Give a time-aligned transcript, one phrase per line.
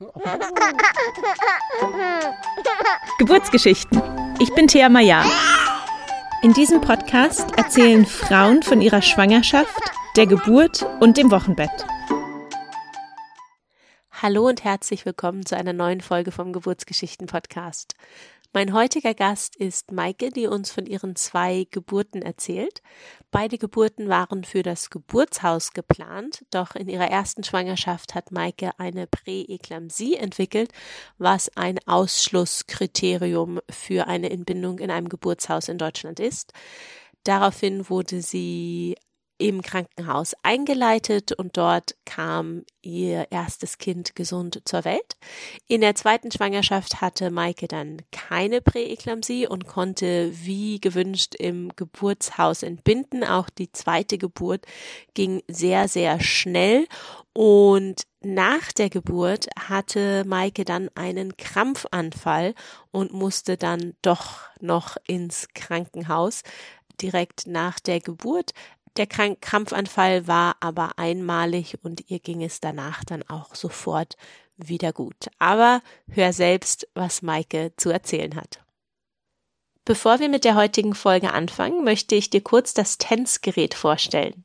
[3.18, 4.00] Geburtsgeschichten.
[4.38, 5.22] Ich bin Thea Maya.
[6.42, 9.78] In diesem Podcast erzählen Frauen von ihrer Schwangerschaft,
[10.16, 11.84] der Geburt und dem Wochenbett.
[14.10, 17.94] Hallo und herzlich willkommen zu einer neuen Folge vom Geburtsgeschichten Podcast.
[18.52, 22.82] Mein heutiger Gast ist Maike, die uns von ihren zwei Geburten erzählt.
[23.30, 29.06] Beide Geburten waren für das Geburtshaus geplant, doch in ihrer ersten Schwangerschaft hat Maike eine
[29.06, 30.72] Präeklampsie entwickelt,
[31.16, 36.52] was ein Ausschlusskriterium für eine Entbindung in einem Geburtshaus in Deutschland ist.
[37.22, 38.96] Daraufhin wurde sie
[39.40, 45.16] im Krankenhaus eingeleitet und dort kam ihr erstes Kind gesund zur Welt.
[45.66, 52.62] In der zweiten Schwangerschaft hatte Maike dann keine Präeklampsie und konnte wie gewünscht im Geburtshaus
[52.62, 53.24] entbinden.
[53.24, 54.66] Auch die zweite Geburt
[55.14, 56.86] ging sehr, sehr schnell
[57.32, 62.54] und nach der Geburt hatte Maike dann einen Krampfanfall
[62.90, 66.42] und musste dann doch noch ins Krankenhaus
[67.00, 68.52] direkt nach der Geburt.
[68.96, 74.16] Der Krampfanfall war aber einmalig und ihr ging es danach dann auch sofort
[74.56, 75.30] wieder gut.
[75.38, 78.60] Aber hör selbst, was Maike zu erzählen hat.
[79.84, 84.44] Bevor wir mit der heutigen Folge anfangen, möchte ich dir kurz das TENS-Gerät vorstellen.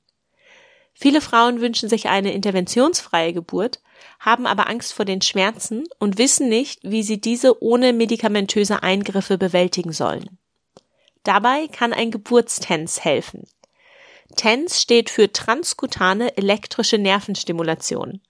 [0.93, 3.81] Viele Frauen wünschen sich eine interventionsfreie Geburt,
[4.19, 9.37] haben aber Angst vor den Schmerzen und wissen nicht, wie sie diese ohne medikamentöse Eingriffe
[9.37, 10.37] bewältigen sollen.
[11.23, 13.45] Dabei kann ein Geburtstens helfen.
[14.35, 18.21] TENS steht für transkutane elektrische Nervenstimulation.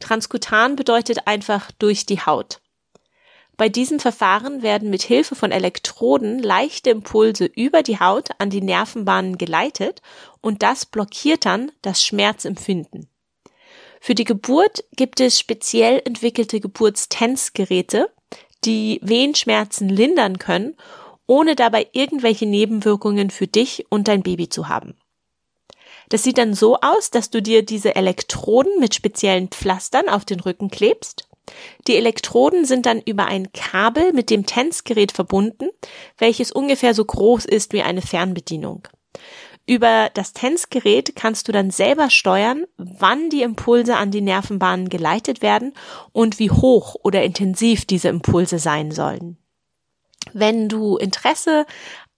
[0.00, 2.60] Transkutan bedeutet einfach durch die Haut.
[3.56, 8.62] Bei diesem Verfahren werden mit Hilfe von Elektroden leichte Impulse über die Haut an die
[8.62, 10.00] Nervenbahnen geleitet
[10.40, 13.10] und das blockiert dann das Schmerzempfinden.
[14.00, 18.10] Für die Geburt gibt es speziell entwickelte Geburtstensgeräte,
[18.64, 20.74] die Wehenschmerzen lindern können,
[21.26, 24.96] ohne dabei irgendwelche Nebenwirkungen für dich und dein Baby zu haben.
[26.10, 30.40] Das sieht dann so aus, dass du dir diese Elektroden mit speziellen Pflastern auf den
[30.40, 31.28] Rücken klebst.
[31.86, 35.70] Die Elektroden sind dann über ein Kabel mit dem Tänzgerät verbunden,
[36.18, 38.86] welches ungefähr so groß ist wie eine Fernbedienung.
[39.66, 45.42] Über das Tänzgerät kannst du dann selber steuern, wann die Impulse an die Nervenbahnen geleitet
[45.42, 45.74] werden
[46.12, 49.36] und wie hoch oder intensiv diese Impulse sein sollen.
[50.32, 51.66] Wenn du Interesse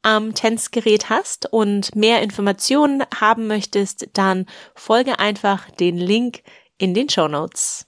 [0.02, 6.42] am Tänzgerät hast und mehr Informationen haben möchtest, dann folge einfach den Link
[6.78, 7.86] in den Show Notes.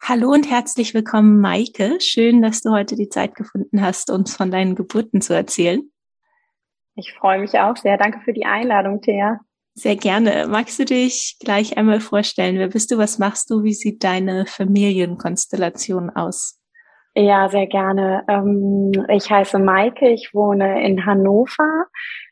[0.00, 2.00] Hallo und herzlich willkommen, Maike.
[2.00, 5.88] Schön, dass du heute die Zeit gefunden hast, uns von deinen Geburten zu erzählen.
[6.96, 7.96] Ich freue mich auch sehr.
[7.98, 9.40] Danke für die Einladung, Thea.
[9.74, 10.48] Sehr gerne.
[10.48, 12.58] Magst du dich gleich einmal vorstellen?
[12.58, 12.98] Wer bist du?
[12.98, 13.62] Was machst du?
[13.62, 16.58] Wie sieht deine Familienkonstellation aus?
[17.14, 18.24] Ja, sehr gerne.
[18.26, 21.86] Ähm, ich heiße Maike, ich wohne in Hannover,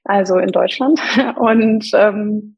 [0.05, 1.01] also in Deutschland,
[1.37, 2.57] und ähm,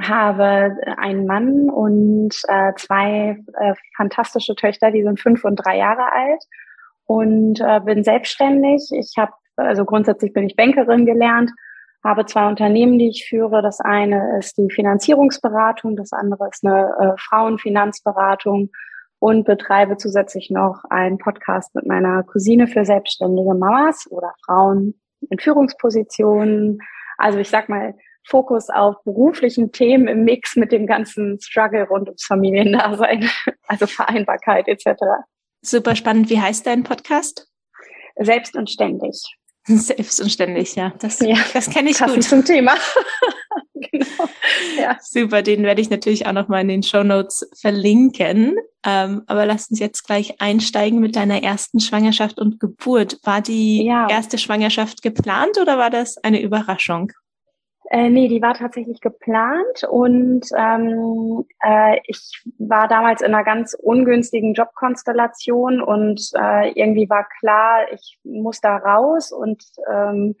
[0.00, 6.12] habe einen Mann und äh, zwei äh, fantastische Töchter, die sind fünf und drei Jahre
[6.12, 6.44] alt
[7.06, 8.90] und äh, bin selbstständig.
[8.92, 11.50] Ich habe, also grundsätzlich bin ich Bankerin gelernt,
[12.04, 13.62] habe zwei Unternehmen, die ich führe.
[13.62, 18.70] Das eine ist die Finanzierungsberatung, das andere ist eine Frauenfinanzberatung
[19.22, 25.00] und betreibe zusätzlich noch einen Podcast mit meiner Cousine für selbstständige Mamas oder Frauen
[25.30, 26.80] in Führungspositionen.
[27.18, 27.94] Also ich sag mal,
[28.26, 33.30] Fokus auf beruflichen Themen im Mix mit dem ganzen Struggle rund ums Familiendasein,
[33.68, 35.00] also Vereinbarkeit etc.
[35.60, 36.28] Super spannend.
[36.28, 37.48] Wie heißt dein Podcast?
[38.16, 39.22] Selbst und ständig.
[39.66, 40.94] Selbst und ständig, ja.
[40.98, 42.24] Das, ja, das kenne ich gut.
[42.24, 42.74] zum Thema.
[43.90, 44.28] genau.
[44.78, 44.98] Ja.
[45.00, 48.56] Super, den werde ich natürlich auch nochmal in den Show Notes verlinken.
[48.84, 53.18] Ähm, aber lass uns jetzt gleich einsteigen mit deiner ersten Schwangerschaft und Geburt.
[53.22, 54.08] War die ja.
[54.08, 57.12] erste Schwangerschaft geplant oder war das eine Überraschung?
[57.92, 63.74] Äh, nee, die war tatsächlich geplant und ähm, äh, ich war damals in einer ganz
[63.74, 69.62] ungünstigen Jobkonstellation und äh, irgendwie war klar, ich muss da raus und
[69.92, 70.36] ähm,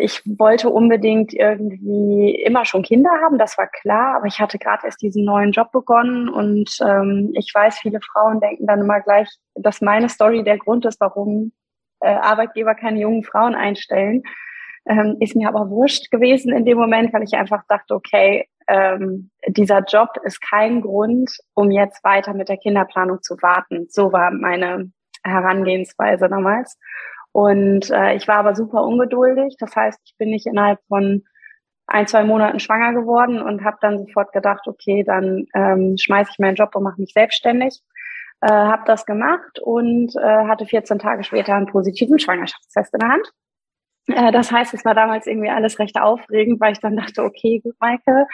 [0.00, 4.86] ich wollte unbedingt irgendwie immer schon Kinder haben, das war klar, aber ich hatte gerade
[4.86, 9.28] erst diesen neuen Job begonnen und ähm, ich weiß, viele Frauen denken dann immer gleich,
[9.54, 11.52] dass meine Story der Grund ist, warum
[12.00, 14.22] äh, Arbeitgeber keine jungen Frauen einstellen.
[14.88, 19.30] Ähm, ist mir aber wurscht gewesen in dem Moment, weil ich einfach dachte, okay, ähm,
[19.48, 23.86] dieser Job ist kein Grund, um jetzt weiter mit der Kinderplanung zu warten.
[23.88, 24.90] So war meine
[25.24, 26.78] Herangehensweise damals.
[27.36, 29.56] Und äh, ich war aber super ungeduldig.
[29.58, 31.22] Das heißt, ich bin nicht innerhalb von
[31.86, 36.38] ein, zwei Monaten schwanger geworden und habe dann sofort gedacht, okay, dann ähm, schmeiße ich
[36.38, 37.82] meinen Job und mache mich selbstständig.
[38.40, 43.08] äh, habe das gemacht und äh, hatte 14 Tage später einen positiven Schwangerschaftstest in der
[43.10, 43.30] Hand.
[44.08, 47.60] Äh, das heißt, es war damals irgendwie alles recht aufregend, weil ich dann dachte, okay,
[47.62, 48.26] gut, Maike,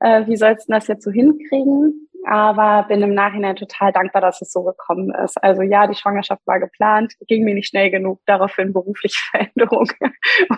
[0.00, 2.09] äh, wie sollst du das jetzt so hinkriegen?
[2.26, 5.42] Aber bin im Nachhinein total dankbar, dass es so gekommen ist.
[5.42, 9.90] Also ja, die Schwangerschaft war geplant, ging mir nicht schnell genug, daraufhin berufliche Veränderung.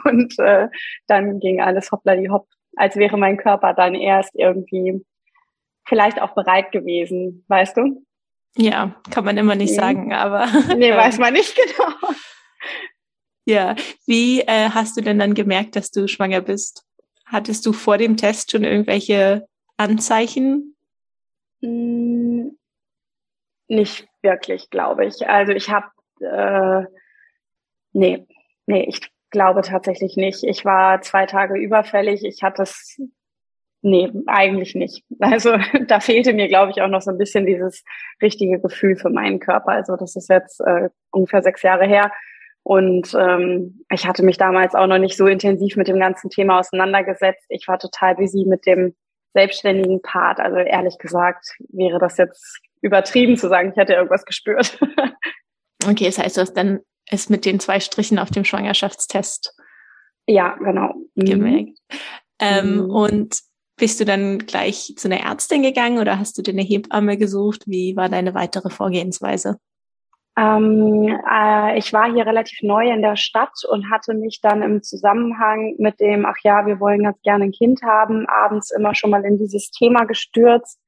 [0.05, 0.69] Und äh,
[1.07, 5.05] dann ging alles hoppla die hopp, als wäre mein Körper dann erst irgendwie
[5.87, 8.05] vielleicht auch bereit gewesen, weißt du?
[8.57, 9.77] Ja, kann man immer nicht nee.
[9.77, 10.47] sagen, aber.
[10.77, 11.95] Nee, weiß man nicht genau.
[13.45, 13.75] Ja,
[14.07, 16.85] wie äh, hast du denn dann gemerkt, dass du schwanger bist?
[17.27, 20.77] Hattest du vor dem Test schon irgendwelche Anzeichen?
[21.63, 22.59] Hm,
[23.69, 25.27] nicht wirklich, glaube ich.
[25.29, 25.87] Also ich habe,
[26.21, 26.85] äh,
[27.93, 28.27] nee,
[28.67, 29.01] nee, ich
[29.31, 30.45] glaube tatsächlich nicht.
[30.45, 32.25] Ich war zwei Tage überfällig.
[32.25, 33.01] Ich hatte es,
[33.81, 35.05] nee, eigentlich nicht.
[35.21, 35.57] Also
[35.87, 37.85] da fehlte mir, glaube ich, auch noch so ein bisschen dieses
[38.21, 39.73] richtige Gefühl für meinen Körper.
[39.73, 42.13] Also das ist jetzt äh, ungefähr sechs Jahre her.
[42.65, 46.61] Und ähm, ich hatte mich damals auch noch nicht so intensiv mit dem ganzen Thema
[46.61, 47.45] auseinandergesetzt.
[47.49, 48.95] Ich war total busy mit dem
[49.35, 50.41] selbstständigen Part.
[50.41, 54.79] Also ehrlich gesagt wäre das jetzt übertrieben zu sagen, ich hätte irgendwas gespürt.
[55.89, 56.81] okay, das heißt, du hast dann
[57.11, 59.55] es mit den zwei Strichen auf dem Schwangerschaftstest
[60.27, 60.95] ja, genau.
[61.15, 61.25] Mhm.
[61.25, 61.79] gemerkt.
[61.91, 61.99] Mhm.
[62.39, 62.91] Ähm, mhm.
[62.91, 63.41] Und
[63.77, 67.65] bist du dann gleich zu einer Ärztin gegangen oder hast du dir eine Hebamme gesucht?
[67.67, 69.59] Wie war deine weitere Vorgehensweise?
[70.37, 74.83] Ähm, äh, ich war hier relativ neu in der Stadt und hatte mich dann im
[74.83, 79.11] Zusammenhang mit dem, ach ja, wir wollen ganz gerne ein Kind haben, abends immer schon
[79.11, 80.81] mal in dieses Thema gestürzt.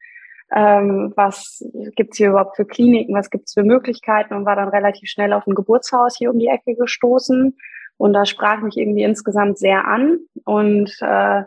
[0.55, 1.63] Ähm, was
[1.97, 5.47] gibt's hier überhaupt für Kliniken, was gibt's für Möglichkeiten und war dann relativ schnell auf
[5.47, 7.57] ein Geburtshaus hier um die Ecke gestoßen.
[7.97, 10.21] Und da sprach mich irgendwie insgesamt sehr an.
[10.45, 11.43] Und äh,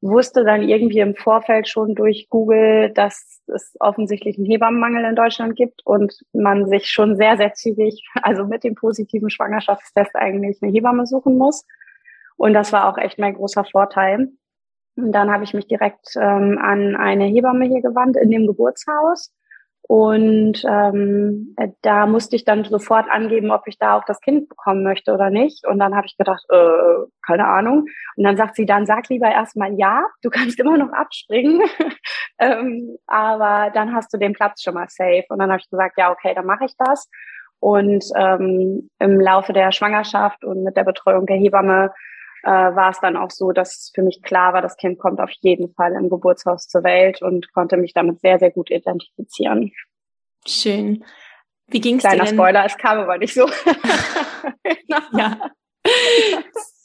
[0.00, 5.56] wusste dann irgendwie im Vorfeld schon durch Google, dass es offensichtlich einen Hebammenmangel in Deutschland
[5.56, 10.72] gibt und man sich schon sehr, sehr zügig, also mit dem positiven Schwangerschaftstest eigentlich eine
[10.72, 11.66] Hebamme suchen muss.
[12.36, 14.28] Und das war auch echt mein großer Vorteil.
[14.96, 19.32] Und dann habe ich mich direkt ähm, an eine Hebamme hier gewandt in dem Geburtshaus
[19.88, 24.50] und ähm, äh, da musste ich dann sofort angeben, ob ich da auch das Kind
[24.50, 25.66] bekommen möchte oder nicht.
[25.66, 27.86] Und dann habe ich gedacht, äh, keine Ahnung.
[28.14, 31.62] Und dann sagt sie, dann sag lieber erstmal ja, du kannst immer noch abspringen.
[32.38, 35.24] ähm, aber dann hast du den Platz schon mal safe.
[35.30, 37.08] Und dann habe ich gesagt, ja, okay, dann mache ich das.
[37.58, 41.94] Und ähm, im Laufe der Schwangerschaft und mit der Betreuung der Hebamme
[42.42, 45.30] äh, war es dann auch so, dass für mich klar war, das Kind kommt auf
[45.40, 49.72] jeden Fall im Geburtshaus zur Welt und konnte mich damit sehr, sehr gut identifizieren.
[50.46, 51.04] Schön.
[51.66, 52.36] Wie ging's Kleiner dir denn?
[52.36, 53.46] Spoiler, es kam aber nicht so.
[55.12, 55.50] ja.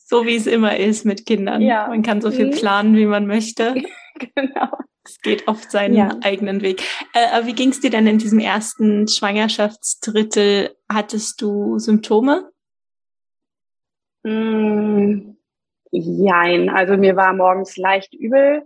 [0.06, 1.62] So wie es immer ist mit Kindern.
[1.62, 1.88] Ja.
[1.88, 2.52] Man kann so viel mhm.
[2.52, 3.74] planen, wie man möchte.
[4.36, 4.78] genau.
[5.06, 6.18] Es geht oft seinen ja.
[6.24, 6.82] eigenen Weg.
[7.14, 10.76] Äh, wie ging es dir denn in diesem ersten Schwangerschaftsdrittel?
[10.90, 12.52] Hattest du Symptome?
[14.24, 15.33] Mm,
[15.96, 18.64] Jein, also mir war morgens leicht übel,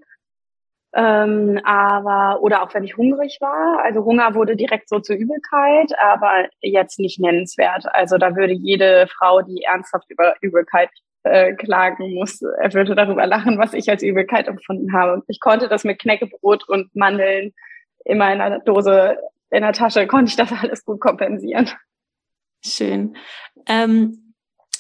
[0.94, 3.84] ähm, aber oder auch wenn ich hungrig war.
[3.84, 7.84] Also Hunger wurde direkt so zur Übelkeit, aber jetzt nicht nennenswert.
[7.94, 10.90] Also da würde jede Frau, die ernsthaft über Übelkeit
[11.24, 15.22] äh, klagen muss, er würde darüber lachen, was ich als Übelkeit empfunden habe.
[15.28, 17.54] Ich konnte das mit Knäckebrot und Mandeln
[18.06, 19.18] immer in einer Dose
[19.50, 21.70] in der Tasche, konnte ich das alles gut kompensieren.
[22.66, 23.18] Schön.
[23.68, 24.27] Ähm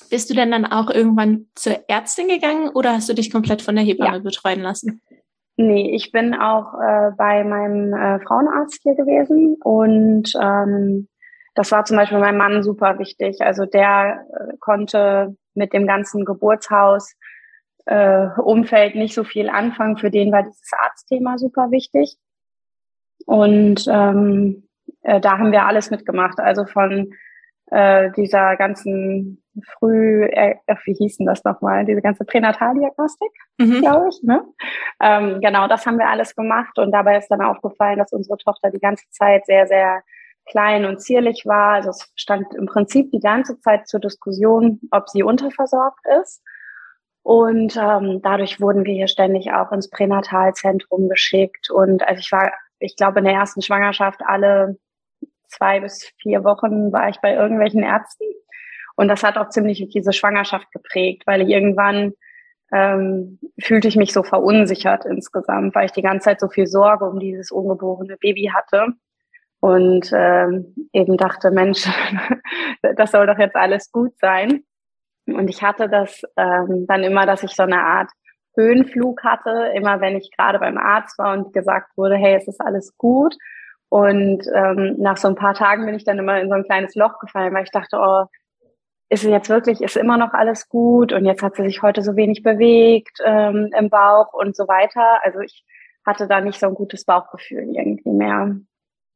[0.09, 3.75] bist du denn dann auch irgendwann zur Ärztin gegangen oder hast du dich komplett von
[3.75, 4.23] der Hebamme ja.
[4.23, 5.01] betreuen lassen?
[5.57, 11.07] Nee, ich bin auch äh, bei meinem äh, Frauenarzt hier gewesen und ähm,
[11.55, 13.41] das war zum Beispiel meinem Mann super wichtig.
[13.41, 17.15] Also der äh, konnte mit dem ganzen Geburtshaus
[17.87, 19.97] äh, Umfeld nicht so viel anfangen.
[19.97, 22.17] Für den war dieses Arztthema super wichtig.
[23.25, 24.67] Und ähm,
[25.01, 26.39] äh, da haben wir alles mitgemacht.
[26.39, 27.11] Also von
[27.71, 29.43] äh, dieser ganzen
[29.77, 30.55] früh, äh,
[30.85, 33.81] wie hießen das nochmal, diese ganze Pränataldiagnostik, mhm.
[33.81, 34.21] glaube ich.
[34.23, 34.43] Ne?
[35.01, 38.71] Ähm, genau, das haben wir alles gemacht und dabei ist dann aufgefallen, dass unsere Tochter
[38.71, 40.03] die ganze Zeit sehr, sehr
[40.49, 41.73] klein und zierlich war.
[41.73, 46.41] Also es stand im Prinzip die ganze Zeit zur Diskussion, ob sie unterversorgt ist.
[47.23, 51.69] Und ähm, dadurch wurden wir hier ständig auch ins Pränatalzentrum geschickt.
[51.69, 54.77] Und also ich war, ich glaube, in der ersten Schwangerschaft alle
[55.47, 58.25] zwei bis vier Wochen war ich bei irgendwelchen Ärzten.
[58.95, 62.13] Und das hat auch ziemlich diese Schwangerschaft geprägt, weil irgendwann
[62.73, 67.05] ähm, fühlte ich mich so verunsichert insgesamt, weil ich die ganze Zeit so viel Sorge
[67.05, 68.93] um dieses ungeborene Baby hatte
[69.59, 71.87] und ähm, eben dachte, Mensch,
[72.97, 74.63] das soll doch jetzt alles gut sein.
[75.25, 78.09] Und ich hatte das ähm, dann immer, dass ich so eine Art
[78.55, 82.61] Höhenflug hatte, immer wenn ich gerade beim Arzt war und gesagt wurde, hey, es ist
[82.61, 83.35] alles gut.
[83.89, 86.95] Und ähm, nach so ein paar Tagen bin ich dann immer in so ein kleines
[86.95, 88.25] Loch gefallen, weil ich dachte, oh,
[89.09, 92.17] ist jetzt wirklich, ist immer noch alles gut und jetzt hat sie sich heute so
[92.17, 95.23] wenig bewegt ähm, im Bauch und so weiter.
[95.23, 95.63] Also ich
[96.05, 98.57] hatte da nicht so ein gutes Bauchgefühl irgendwie mehr.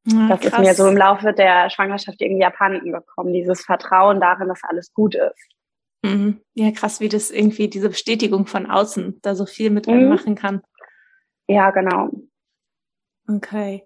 [0.06, 0.54] Ja, das krass.
[0.54, 4.94] ist mir so im Laufe der Schwangerschaft irgendwie abhanden gekommen, dieses Vertrauen darin, dass alles
[4.94, 5.52] gut ist.
[6.04, 6.42] Mhm.
[6.54, 10.10] Ja, krass, wie das irgendwie diese Bestätigung von außen da so viel mit mhm.
[10.10, 10.62] machen kann.
[11.48, 12.10] Ja, genau.
[13.28, 13.86] Okay.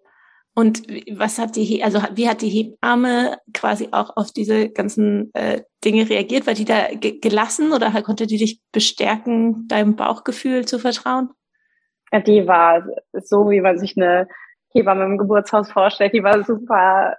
[0.58, 5.64] Und was hat die, also wie hat die Hebamme quasi auch auf diese ganzen äh,
[5.84, 6.48] Dinge reagiert?
[6.48, 11.30] War die da gelassen oder konnte die dich bestärken, deinem Bauchgefühl zu vertrauen?
[12.14, 14.30] Ja, die war so, wie man sich eine
[14.70, 16.14] Hebamme im Geburtshaus vorstellt.
[16.14, 17.18] Die war super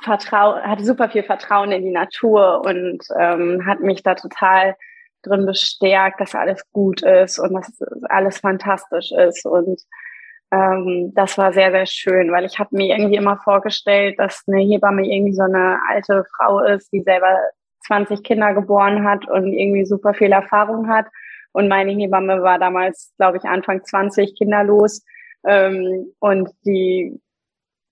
[0.00, 4.76] vertrau hatte super viel Vertrauen in die Natur und ähm, hat mich da total
[5.22, 9.80] drin bestärkt, dass alles gut ist und dass alles fantastisch ist und
[10.50, 14.62] ähm, das war sehr, sehr schön, weil ich habe mir irgendwie immer vorgestellt, dass eine
[14.62, 17.38] Hebamme irgendwie so eine alte Frau ist, die selber
[17.86, 21.06] 20 Kinder geboren hat und irgendwie super viel Erfahrung hat.
[21.52, 25.04] Und meine Hebamme war damals, glaube ich, Anfang 20 kinderlos.
[25.46, 27.20] Ähm, und die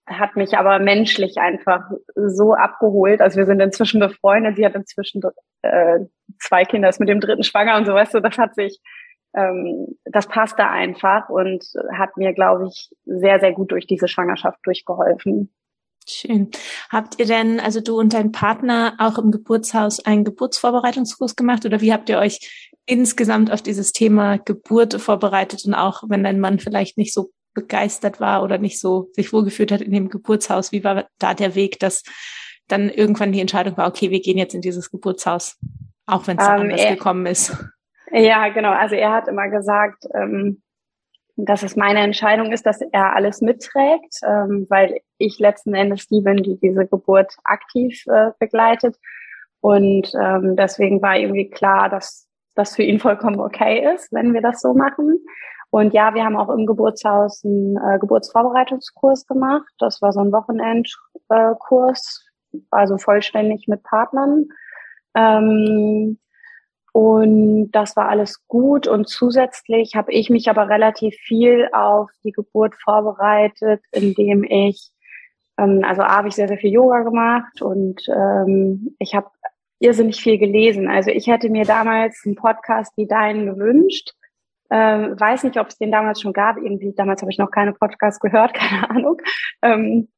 [0.07, 3.21] hat mich aber menschlich einfach so abgeholt.
[3.21, 4.57] Also wir sind inzwischen befreundet.
[4.57, 5.21] Sie hat inzwischen
[5.63, 6.01] äh,
[6.39, 8.81] zwei Kinder, ist mit dem dritten schwanger und so, weißt du, das hat sich
[9.37, 14.59] ähm, das passte einfach und hat mir, glaube ich, sehr, sehr gut durch diese Schwangerschaft
[14.64, 15.52] durchgeholfen.
[16.09, 16.50] Schön.
[16.88, 21.81] Habt ihr denn, also du und dein Partner, auch im Geburtshaus einen Geburtsvorbereitungskurs gemacht oder
[21.81, 26.61] wie habt ihr euch insgesamt auf dieses Thema Geburt vorbereitet und auch wenn dein Mann
[26.61, 30.85] vielleicht nicht so begeistert war oder nicht so sich wohlgefühlt hat in dem Geburtshaus, wie
[30.85, 32.05] war da der Weg, dass
[32.69, 35.57] dann irgendwann die Entscheidung war, okay, wir gehen jetzt in dieses Geburtshaus,
[36.07, 37.57] auch wenn es ähm, anders gekommen ist?
[38.13, 38.73] Ja, genau.
[38.73, 40.63] Also er hat immer gesagt, ähm,
[41.37, 46.23] dass es meine Entscheidung ist, dass er alles mitträgt, ähm, weil ich letzten Endes die
[46.23, 48.97] bin, die diese Geburt aktiv äh, begleitet.
[49.61, 54.41] Und ähm, deswegen war irgendwie klar, dass das für ihn vollkommen okay ist, wenn wir
[54.41, 55.19] das so machen.
[55.71, 59.69] Und ja, wir haben auch im Geburtshaus einen äh, Geburtsvorbereitungskurs gemacht.
[59.79, 64.47] Das war so ein Wochenendkurs, äh, also vollständig mit Partnern.
[65.15, 66.19] Ähm,
[66.97, 68.87] und das war alles gut.
[68.87, 74.93] Und zusätzlich habe ich mich aber relativ viel auf die Geburt vorbereitet, indem ich,
[75.59, 79.29] ähm, also A, habe ich sehr, sehr viel Yoga gemacht und ähm, ich habe
[79.79, 80.88] irrsinnig viel gelesen.
[80.88, 84.15] Also ich hätte mir damals einen Podcast wie deinen gewünscht.
[84.71, 86.57] Ähm, weiß nicht, ob es den damals schon gab.
[86.57, 89.21] Irgendwie, damals habe ich noch keine Podcasts gehört, keine Ahnung.
[89.61, 90.09] Ähm,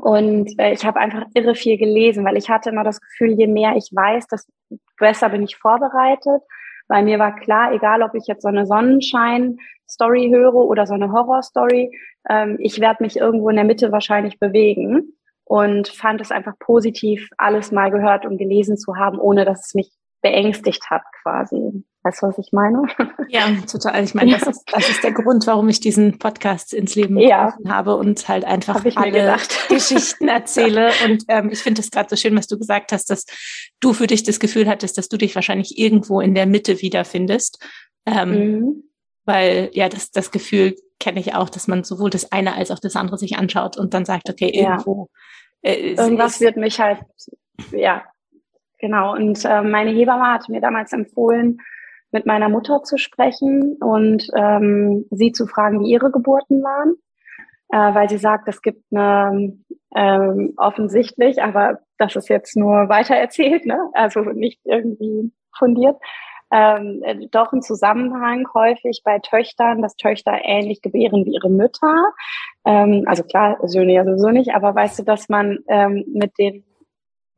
[0.00, 3.46] und äh, ich habe einfach irre viel gelesen, weil ich hatte immer das Gefühl, je
[3.46, 4.52] mehr ich weiß, desto
[4.98, 6.42] besser bin ich vorbereitet.
[6.88, 11.12] Weil mir war klar, egal ob ich jetzt so eine Sonnenschein-Story höre oder so eine
[11.12, 11.90] Horror-Story,
[12.28, 15.12] ähm, ich werde mich irgendwo in der Mitte wahrscheinlich bewegen
[15.44, 19.74] und fand es einfach positiv, alles mal gehört und gelesen zu haben, ohne dass es
[19.74, 19.90] mich
[20.22, 21.84] beängstigt hat quasi.
[22.08, 22.84] Weißt du, was ich meine?
[23.28, 24.02] Ja, total.
[24.02, 27.54] Ich meine, das, ist, das ist der Grund, warum ich diesen Podcast ins Leben ja.
[27.66, 29.36] habe und halt einfach alle
[29.68, 30.90] Geschichten erzähle.
[31.04, 33.26] Und ähm, ich finde es gerade so schön, was du gesagt hast, dass
[33.80, 37.62] du für dich das Gefühl hattest, dass du dich wahrscheinlich irgendwo in der Mitte wiederfindest.
[38.06, 38.84] Ähm, mhm.
[39.26, 42.78] Weil ja, das, das Gefühl kenne ich auch, dass man sowohl das eine als auch
[42.78, 45.10] das andere sich anschaut und dann sagt, okay, irgendwo.
[45.62, 45.72] Ja.
[45.72, 47.00] Äh, Irgendwas wird mich halt,
[47.70, 48.02] ja,
[48.78, 49.14] genau.
[49.14, 51.58] Und äh, meine Hebamme hat mir damals empfohlen,
[52.10, 56.94] mit meiner Mutter zu sprechen und ähm, sie zu fragen, wie ihre Geburten waren,
[57.70, 59.58] äh, weil sie sagt, es gibt eine
[59.94, 63.78] ähm, offensichtlich, aber das ist jetzt nur weitererzählt, ne?
[63.92, 65.96] also nicht irgendwie fundiert,
[66.50, 72.12] ähm, doch ein Zusammenhang häufig bei Töchtern, dass Töchter ähnlich gebären wie ihre Mütter.
[72.64, 76.64] Ähm, also klar, Söhne ja sowieso nicht, aber weißt du, dass man ähm, mit den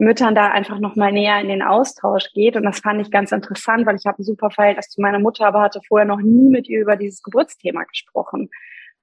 [0.00, 2.57] Müttern da einfach noch mal näher in den Austausch geht.
[2.57, 5.47] Und das fand ich ganz interessant, weil ich habe ein super Verhältnis zu meiner Mutter,
[5.47, 8.49] aber hatte vorher noch nie mit ihr über dieses Geburtsthema gesprochen.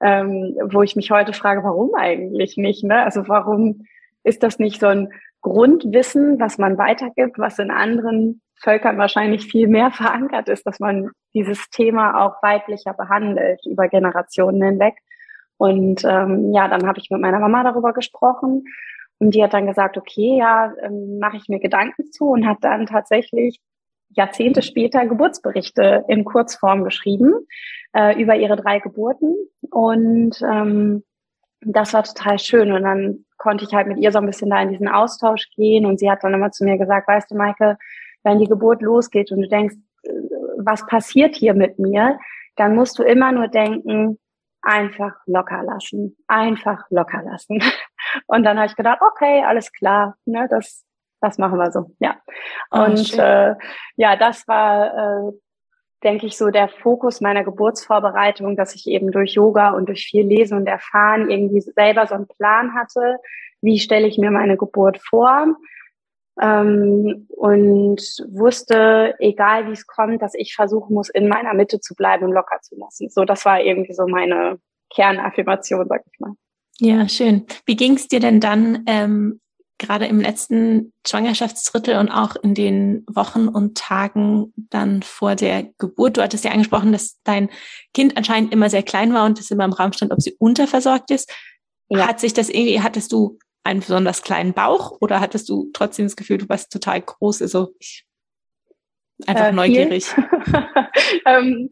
[0.00, 2.82] Ähm, wo ich mich heute frage, warum eigentlich nicht?
[2.82, 3.02] Ne?
[3.02, 3.86] Also warum
[4.24, 9.68] ist das nicht so ein Grundwissen, was man weitergibt, was in anderen Völkern wahrscheinlich viel
[9.68, 14.94] mehr verankert ist, dass man dieses Thema auch weiblicher behandelt über Generationen hinweg.
[15.58, 18.64] Und ähm, ja, dann habe ich mit meiner Mama darüber gesprochen
[19.18, 22.58] und die hat dann gesagt, okay, ja, ähm, mache ich mir Gedanken zu und hat
[22.62, 23.60] dann tatsächlich
[24.10, 27.34] Jahrzehnte später Geburtsberichte in Kurzform geschrieben
[27.94, 29.34] äh, über ihre drei Geburten.
[29.70, 31.02] Und ähm,
[31.60, 32.72] das war total schön.
[32.72, 35.84] Und dann konnte ich halt mit ihr so ein bisschen da in diesen Austausch gehen.
[35.84, 37.76] Und sie hat dann immer zu mir gesagt, weißt du, Maike,
[38.22, 40.10] wenn die Geburt losgeht und du denkst, äh,
[40.58, 42.18] was passiert hier mit mir,
[42.56, 44.18] dann musst du immer nur denken,
[44.62, 47.60] einfach locker lassen, einfach locker lassen.
[48.26, 50.84] Und dann habe ich gedacht, okay, alles klar, ne, das,
[51.20, 52.16] das machen wir so, ja.
[52.70, 53.54] Oh, und äh,
[53.96, 55.32] ja, das war, äh,
[56.04, 60.26] denke ich, so der Fokus meiner Geburtsvorbereitung, dass ich eben durch Yoga und durch viel
[60.26, 63.18] Lesen und Erfahren irgendwie selber so einen Plan hatte,
[63.60, 65.56] wie stelle ich mir meine Geburt vor
[66.40, 68.00] ähm, und
[68.30, 72.32] wusste, egal wie es kommt, dass ich versuchen muss, in meiner Mitte zu bleiben und
[72.32, 73.08] locker zu lassen.
[73.10, 74.60] So, das war irgendwie so meine
[74.90, 76.34] Kernaffirmation, sag ich mal.
[76.80, 77.46] Ja, schön.
[77.66, 79.40] Wie ging es dir denn dann ähm,
[79.78, 86.16] gerade im letzten Schwangerschaftsdrittel und auch in den Wochen und Tagen dann vor der Geburt?
[86.16, 87.48] Du hattest ja angesprochen, dass dein
[87.94, 91.10] Kind anscheinend immer sehr klein war und es immer im Raum stand, ob sie unterversorgt
[91.10, 91.32] ist.
[91.88, 92.06] Ja.
[92.06, 96.16] Hat sich das irgendwie, hattest du einen besonders kleinen Bauch oder hattest du trotzdem das
[96.16, 97.42] Gefühl, du warst total groß?
[97.42, 98.04] Also ich,
[99.26, 100.06] einfach äh, neugierig.
[101.26, 101.70] ähm,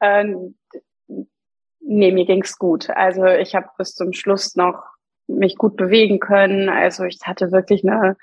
[0.00, 0.24] äh,
[1.88, 2.90] nee, mir ging's gut.
[2.90, 4.84] Also ich habe bis zum Schluss noch
[5.26, 6.68] mich gut bewegen können.
[6.68, 8.16] Also ich hatte wirklich eine,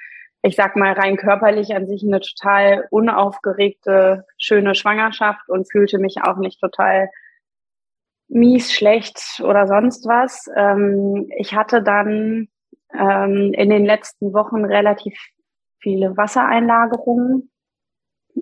[0.43, 6.17] ich sag mal rein körperlich an sich eine total unaufgeregte, schöne Schwangerschaft und fühlte mich
[6.23, 7.09] auch nicht total
[8.27, 10.45] mies, schlecht oder sonst was.
[10.55, 12.47] Ähm, ich hatte dann
[12.93, 15.17] ähm, in den letzten Wochen relativ
[15.79, 17.51] viele Wassereinlagerungen.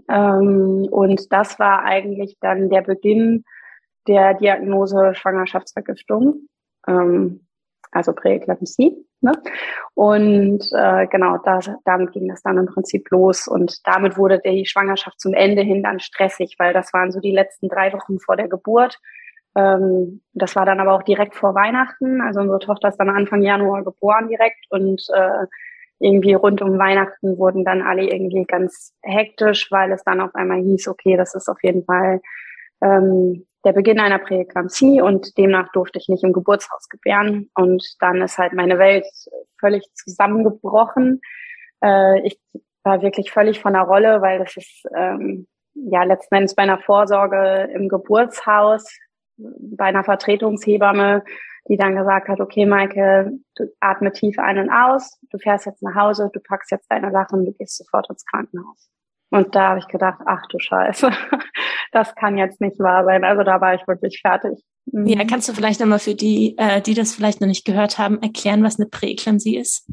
[0.10, 3.46] Ähm, und das war eigentlich dann der Beginn
[4.08, 6.48] der Diagnose Schwangerschaftsvergiftung,
[6.88, 7.48] ähm,
[7.92, 9.06] also Präeklampsie.
[9.22, 9.32] Ne?
[9.94, 13.48] Und äh, genau, das, damit ging das dann im Prinzip los.
[13.48, 17.32] Und damit wurde die Schwangerschaft zum Ende hin dann stressig, weil das waren so die
[17.32, 19.00] letzten drei Wochen vor der Geburt.
[19.56, 22.22] Ähm, das war dann aber auch direkt vor Weihnachten.
[22.22, 25.46] Also unsere Tochter ist dann Anfang Januar geboren direkt und äh,
[26.00, 30.60] irgendwie rund um Weihnachten wurden dann alle irgendwie ganz hektisch, weil es dann auf einmal
[30.60, 32.20] hieß, okay, das ist auf jeden Fall
[32.82, 37.50] ähm, der Beginn einer Präeklampsie und demnach durfte ich nicht im Geburtshaus gebären.
[37.56, 39.06] Und dann ist halt meine Welt
[39.60, 41.22] völlig zusammengebrochen.
[41.84, 42.40] Äh, ich
[42.84, 46.80] war wirklich völlig von der Rolle, weil das ist ähm, ja letzten Endes bei einer
[46.80, 48.86] Vorsorge im Geburtshaus
[49.38, 51.24] bei einer Vertretungshebamme,
[51.70, 55.82] die dann gesagt hat, okay, Maike, du atme tief ein und aus, du fährst jetzt
[55.82, 58.90] nach Hause, du packst jetzt deine Sachen du gehst sofort ins Krankenhaus.
[59.34, 61.10] Und da habe ich gedacht, ach du Scheiße,
[61.92, 63.24] das kann jetzt nicht wahr sein.
[63.24, 64.64] Also da war ich wirklich fertig.
[64.86, 65.08] Mhm.
[65.08, 68.22] Ja, kannst du vielleicht nochmal für die, äh, die das vielleicht noch nicht gehört haben,
[68.22, 69.90] erklären, was eine Präeklampsie ist?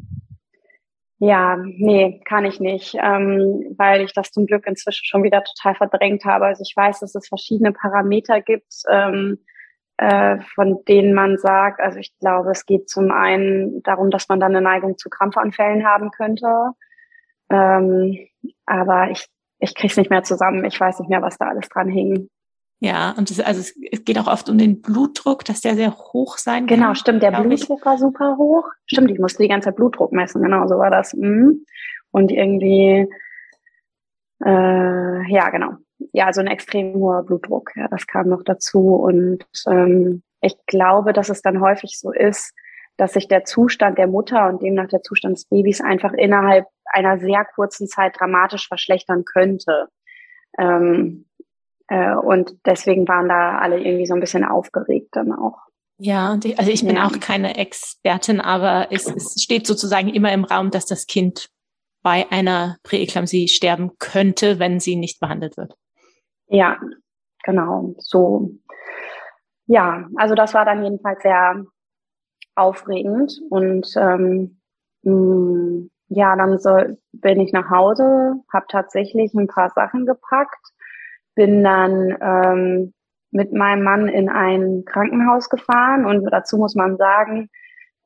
[1.21, 5.75] Ja, nee, kann ich nicht, ähm, weil ich das zum Glück inzwischen schon wieder total
[5.75, 6.45] verdrängt habe.
[6.45, 9.39] Also ich weiß, dass es verschiedene Parameter gibt, ähm,
[9.97, 14.39] äh, von denen man sagt, also ich glaube, es geht zum einen darum, dass man
[14.39, 16.73] dann eine Neigung zu Krampfanfällen haben könnte.
[17.51, 18.19] Ähm,
[18.67, 19.27] aber ich,
[19.59, 20.65] ich kriege es nicht mehr zusammen.
[20.65, 22.29] Ich weiß nicht mehr, was da alles dran hing.
[22.83, 25.95] Ja, und das, also es, es geht auch oft um den Blutdruck, dass der sehr
[25.95, 26.79] hoch sein kann.
[26.79, 27.87] Genau, stimmt, der Blutdruck ich.
[27.87, 28.65] war super hoch.
[28.87, 31.13] Stimmt, ich musste die ganze Zeit Blutdruck messen, genau, so war das.
[31.13, 31.67] Mhm.
[32.11, 33.07] Und irgendwie,
[34.43, 35.73] äh, ja, genau.
[36.13, 38.95] Ja, so ein extrem hoher Blutdruck, ja, das kam noch dazu.
[38.95, 42.55] Und ähm, ich glaube, dass es dann häufig so ist,
[42.97, 47.19] dass sich der Zustand der Mutter und demnach der Zustand des Babys einfach innerhalb einer
[47.19, 49.89] sehr kurzen Zeit dramatisch verschlechtern könnte.
[50.59, 51.27] Ähm,
[51.89, 55.59] äh, und deswegen waren da alle irgendwie so ein bisschen aufgeregt dann auch.
[55.99, 57.07] Ja, und ich, also ich bin ja.
[57.07, 61.51] auch keine Expertin, aber es, es steht sozusagen immer im Raum, dass das Kind
[62.03, 65.75] bei einer Präeklampsie sterben könnte, wenn sie nicht behandelt wird.
[66.47, 66.79] Ja,
[67.45, 67.95] genau.
[67.99, 68.53] So.
[69.67, 71.65] Ja, also das war dann jedenfalls sehr
[72.55, 74.61] aufregend und ähm,
[75.03, 76.77] mh, mm, ja, dann so
[77.13, 80.73] bin ich nach Hause, habe tatsächlich ein paar Sachen gepackt
[81.35, 82.95] bin dann ähm,
[83.31, 87.49] mit meinem Mann in ein Krankenhaus gefahren und dazu muss man sagen,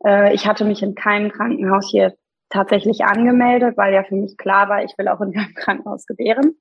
[0.05, 2.15] äh, ich hatte mich in keinem Krankenhaus hier
[2.51, 6.55] tatsächlich angemeldet, weil ja für mich klar war, ich will auch in keinem Krankenhaus gebären.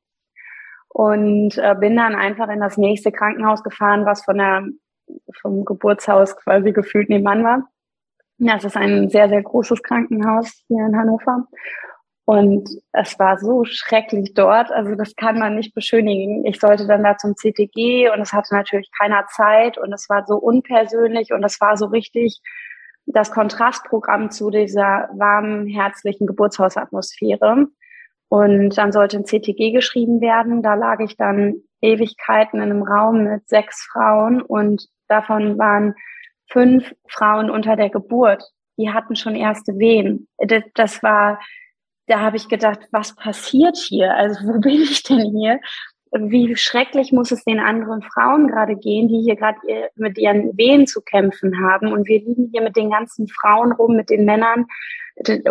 [0.89, 4.63] Und äh, bin dann einfach in das nächste Krankenhaus gefahren, was von der,
[5.41, 7.69] vom Geburtshaus quasi gefühlt nebenan war.
[8.45, 11.47] Das ist ein sehr, sehr großes Krankenhaus hier in Hannover.
[12.25, 14.71] Und es war so schrecklich dort.
[14.71, 16.45] Also das kann man nicht beschönigen.
[16.45, 20.25] Ich sollte dann da zum CTG und es hatte natürlich keiner Zeit und es war
[20.25, 22.41] so unpersönlich und es war so richtig
[23.06, 27.67] das Kontrastprogramm zu dieser warmen, herzlichen Geburtshausatmosphäre.
[28.29, 30.63] Und dann sollte ein CTG geschrieben werden.
[30.63, 35.95] Da lag ich dann Ewigkeiten in einem Raum mit sechs Frauen und davon waren
[36.54, 38.44] fünf Frauen unter der Geburt.
[38.78, 40.28] Die hatten schon erste Wehen.
[40.76, 41.39] Das war
[42.08, 44.16] da habe ich gedacht, was passiert hier?
[44.16, 45.60] Also wo bin ich denn hier?
[46.16, 49.58] wie schrecklich muss es den anderen Frauen gerade gehen, die hier gerade
[49.96, 51.92] mit ihren Wehen zu kämpfen haben.
[51.92, 54.68] Und wir liegen hier mit den ganzen Frauen rum, mit den Männern.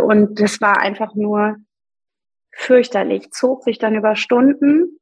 [0.01, 1.57] Und das war einfach nur
[2.53, 3.33] fürchterlich.
[3.33, 5.01] Zog sich dann über Stunden.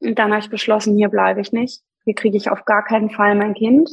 [0.00, 1.80] Und dann habe ich beschlossen, hier bleibe ich nicht.
[2.04, 3.88] Hier kriege ich auf gar keinen Fall mein Kind.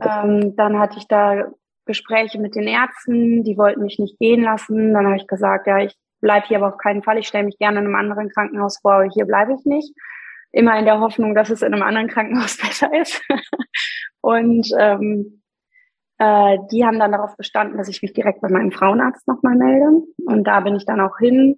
[0.00, 1.50] Ähm, dann hatte ich da
[1.84, 4.92] Gespräche mit den Ärzten, die wollten mich nicht gehen lassen.
[4.92, 7.18] Dann habe ich gesagt, ja, ich bleibe hier aber auf keinen Fall.
[7.18, 9.94] Ich stelle mich gerne in einem anderen Krankenhaus vor, aber hier bleibe ich nicht.
[10.52, 13.20] Immer in der Hoffnung, dass es in einem anderen Krankenhaus besser ist.
[14.20, 15.42] und ähm,
[16.18, 20.02] äh, die haben dann darauf bestanden, dass ich mich direkt bei meinem Frauenarzt nochmal melde.
[20.26, 21.56] Und da bin ich dann auch hin.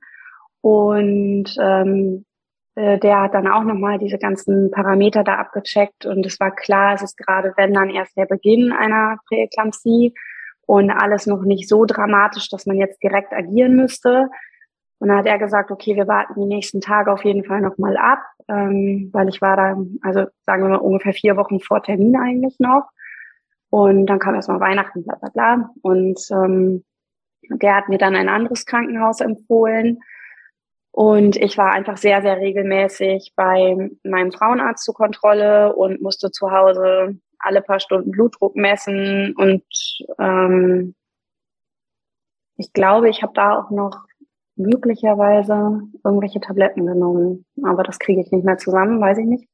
[0.60, 2.29] Und ähm, äh,
[2.76, 6.06] der hat dann auch nochmal diese ganzen Parameter da abgecheckt.
[6.06, 10.14] Und es war klar, es ist gerade, wenn dann erst der Beginn einer Präeklampsie
[10.66, 14.28] und alles noch nicht so dramatisch, dass man jetzt direkt agieren müsste.
[15.00, 17.96] Und dann hat er gesagt, okay, wir warten die nächsten Tage auf jeden Fall nochmal
[17.96, 22.16] ab, ähm, weil ich war da, also sagen wir mal ungefähr vier Wochen vor Termin
[22.16, 22.84] eigentlich noch.
[23.70, 25.70] Und dann kam erstmal Weihnachten, bla bla bla.
[25.82, 26.84] Und ähm,
[27.48, 30.00] der hat mir dann ein anderes Krankenhaus empfohlen.
[30.92, 36.50] Und ich war einfach sehr, sehr regelmäßig bei meinem Frauenarzt zur Kontrolle und musste zu
[36.50, 39.34] Hause alle paar Stunden Blutdruck messen.
[39.36, 39.62] Und
[40.18, 40.94] ähm,
[42.56, 44.04] ich glaube, ich habe da auch noch
[44.56, 47.46] möglicherweise irgendwelche Tabletten genommen.
[47.62, 49.48] Aber das kriege ich nicht mehr zusammen, weiß ich nicht.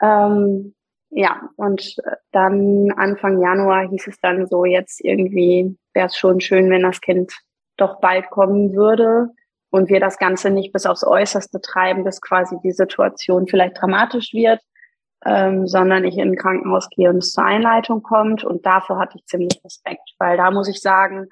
[0.00, 0.74] Ähm,
[1.10, 1.96] ja, und
[2.30, 7.00] dann Anfang Januar hieß es dann so, jetzt irgendwie wäre es schon schön, wenn das
[7.02, 7.34] Kind
[7.76, 9.28] doch bald kommen würde
[9.72, 14.32] und wir das Ganze nicht bis aufs Äußerste treiben, bis quasi die Situation vielleicht dramatisch
[14.34, 14.60] wird,
[15.24, 18.44] ähm, sondern ich in ein Krankenhaus gehe und es zur Einleitung kommt.
[18.44, 21.28] Und davor hatte ich ziemlich Respekt, weil da muss ich sagen,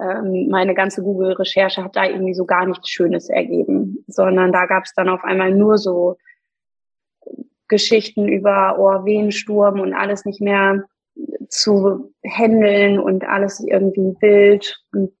[0.00, 4.84] ähm, meine ganze Google-Recherche hat da irgendwie so gar nichts Schönes ergeben, sondern da gab
[4.84, 6.16] es dann auf einmal nur so
[7.68, 10.84] Geschichten über oh, Wehensturm und alles nicht mehr
[11.48, 14.76] zu handeln und alles irgendwie wild.
[14.92, 15.12] Und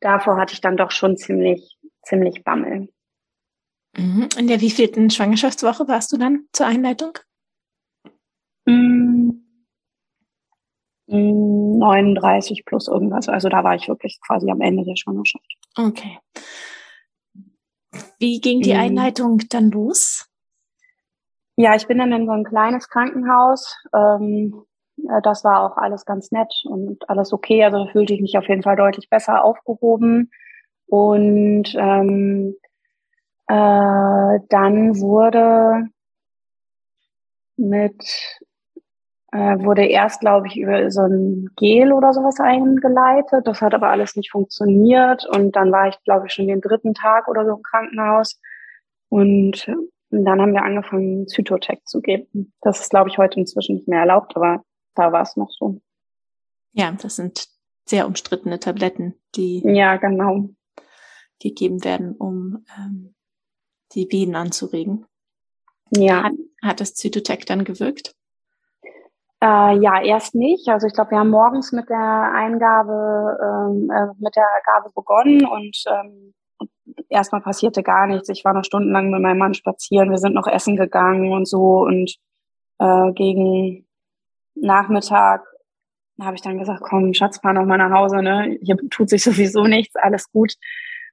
[0.00, 2.88] davor hatte ich dann doch schon ziemlich, ziemlich Bammel.
[3.96, 4.28] Mhm.
[4.38, 7.18] In der wievielten Schwangerschaftswoche warst du dann zur Einleitung?
[8.66, 9.30] Mm,
[11.08, 13.28] 39 plus irgendwas.
[13.28, 15.44] Also da war ich wirklich quasi am Ende der Schwangerschaft.
[15.76, 16.18] Okay.
[18.18, 18.80] Wie ging die mhm.
[18.80, 20.28] Einleitung dann los?
[21.56, 23.76] Ja, ich bin dann in so ein kleines Krankenhaus.
[23.94, 24.64] Ähm,
[25.22, 27.64] das war auch alles ganz nett und alles okay.
[27.64, 30.30] Also da fühlte ich mich auf jeden Fall deutlich besser aufgehoben.
[30.90, 32.56] Und ähm,
[33.46, 35.86] äh, dann wurde
[37.56, 38.02] mit
[39.32, 43.46] äh, wurde erst, glaube ich, über so ein Gel oder sowas eingeleitet.
[43.46, 45.24] Das hat aber alles nicht funktioniert.
[45.26, 48.40] Und dann war ich, glaube ich, schon den dritten Tag oder so im Krankenhaus.
[49.08, 49.66] Und
[50.10, 52.52] dann haben wir angefangen, Zytotec zu geben.
[52.60, 54.64] Das ist, glaube ich, heute inzwischen nicht mehr erlaubt, aber
[54.96, 55.80] da war es noch so.
[56.72, 57.46] Ja, das sind
[57.84, 60.48] sehr umstrittene Tabletten, die ja genau
[61.40, 63.14] gegeben werden, um ähm,
[63.92, 65.06] die Bienen anzuregen.
[65.90, 66.24] Ja.
[66.24, 68.14] Hat, hat das Zytotec dann gewirkt?
[69.42, 70.68] Äh, ja, erst nicht.
[70.68, 75.46] Also ich glaube, wir haben morgens mit der Eingabe, ähm, äh, mit der Gabe begonnen
[75.46, 76.34] und ähm,
[77.08, 78.28] erstmal passierte gar nichts.
[78.28, 81.80] Ich war noch stundenlang mit meinem Mann spazieren, wir sind noch essen gegangen und so
[81.80, 82.16] und
[82.78, 83.86] äh, gegen
[84.54, 85.46] Nachmittag
[86.20, 88.58] habe ich dann gesagt, komm, Schatz, fahr noch mal nach Hause, ne?
[88.60, 90.54] Hier tut sich sowieso nichts, alles gut.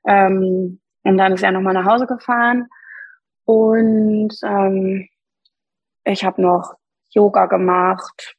[0.08, 2.68] Ähm, und dann ist er noch mal nach Hause gefahren
[3.46, 5.08] und ähm,
[6.04, 6.74] ich habe noch
[7.12, 8.36] Yoga gemacht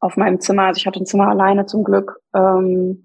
[0.00, 0.64] auf meinem Zimmer.
[0.64, 2.20] Also ich hatte ein Zimmer alleine zum Glück.
[2.34, 3.04] Ähm,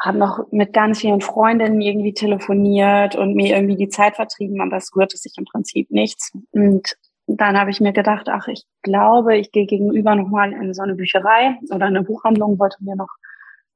[0.00, 4.78] habe noch mit ganz vielen Freundinnen irgendwie telefoniert und mir irgendwie die Zeit vertrieben, aber
[4.78, 6.32] es rührte sich im Prinzip nichts.
[6.50, 10.82] Und dann habe ich mir gedacht, ach, ich glaube, ich gehe gegenüber nochmal in so
[10.82, 13.10] eine Bücherei oder eine Buchhandlung, wollte mir noch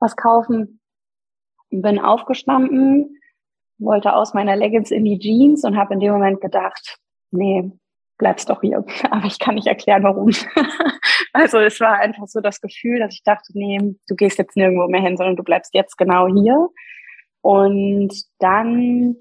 [0.00, 0.80] was kaufen.
[1.70, 3.20] Bin aufgestanden,
[3.78, 6.98] wollte aus meiner Leggings in die Jeans und habe in dem Moment gedacht,
[7.30, 7.70] nee,
[8.18, 8.84] bleibst doch hier.
[9.10, 10.30] Aber ich kann nicht erklären, warum.
[11.32, 14.88] also es war einfach so das Gefühl, dass ich dachte, nee, du gehst jetzt nirgendwo
[14.88, 16.68] mehr hin, sondern du bleibst jetzt genau hier.
[17.42, 19.16] Und dann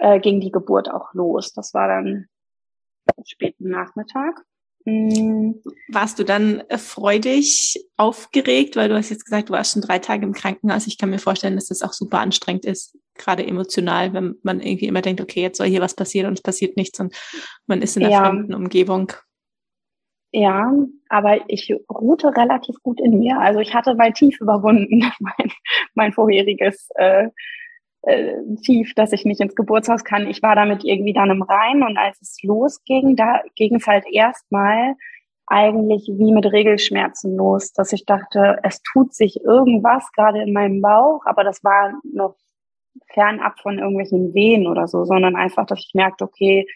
[0.00, 1.52] äh, ging die Geburt auch los.
[1.52, 2.26] Das war dann
[3.24, 4.42] späten Nachmittag.
[4.86, 5.62] Mhm.
[5.88, 10.24] Warst du dann freudig aufgeregt, weil du hast jetzt gesagt, du warst schon drei Tage
[10.24, 10.86] im Krankenhaus.
[10.86, 14.86] Ich kann mir vorstellen, dass das auch super anstrengend ist, gerade emotional, wenn man irgendwie
[14.86, 17.14] immer denkt, okay, jetzt soll hier was passieren und es passiert nichts und
[17.66, 18.24] man ist in einer ja.
[18.24, 19.12] fremden Umgebung.
[20.30, 20.72] Ja,
[21.08, 23.40] aber ich ruhte relativ gut in mir.
[23.40, 25.50] Also ich hatte mein Tief überwunden, mein,
[25.94, 27.30] mein vorheriges äh,
[28.06, 30.28] äh, tief, dass ich nicht ins Geburtshaus kann.
[30.28, 34.04] Ich war damit irgendwie dann im Rhein und als es losging, da ging es halt
[34.10, 34.94] erstmal
[35.46, 40.80] eigentlich wie mit Regelschmerzen los, dass ich dachte, es tut sich irgendwas gerade in meinem
[40.80, 42.36] Bauch, aber das war noch
[43.12, 46.66] fernab von irgendwelchen Wehen oder so, sondern einfach, dass ich merkte, okay,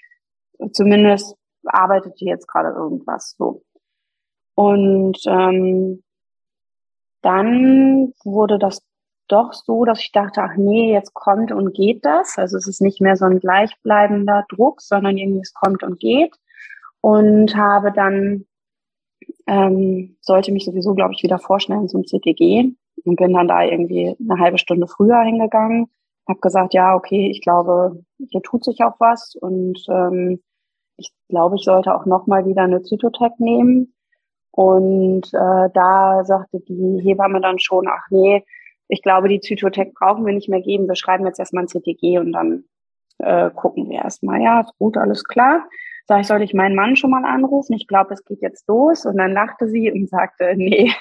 [0.72, 3.62] zumindest arbeitet hier jetzt gerade irgendwas so.
[4.54, 6.02] Und ähm,
[7.22, 8.82] dann wurde das
[9.30, 12.38] doch so, dass ich dachte, ach nee, jetzt kommt und geht das.
[12.38, 16.34] Also es ist nicht mehr so ein gleichbleibender Druck, sondern irgendwie es kommt und geht.
[17.00, 18.46] Und habe dann,
[19.46, 22.72] ähm, sollte mich sowieso, glaube ich, wieder vorstellen zum CTG
[23.04, 25.86] und bin dann da irgendwie eine halbe Stunde früher hingegangen.
[26.28, 30.40] Habe gesagt, ja, okay, ich glaube, hier tut sich auch was und ähm,
[30.96, 33.94] ich glaube, ich sollte auch nochmal wieder eine Zytotec nehmen.
[34.52, 38.44] Und äh, da sagte die Hebamme dann schon, ach nee,
[38.90, 40.88] ich glaube, die Zytotec brauchen wir nicht mehr geben.
[40.88, 42.64] Wir schreiben jetzt erstmal ein CTG und dann
[43.18, 44.42] äh, gucken wir erstmal.
[44.42, 45.68] Ja, ist gut, alles klar.
[46.06, 47.74] Sag ich, soll ich meinen Mann schon mal anrufen?
[47.74, 49.06] Ich glaube, es geht jetzt los.
[49.06, 50.92] Und dann lachte sie und sagte, nee,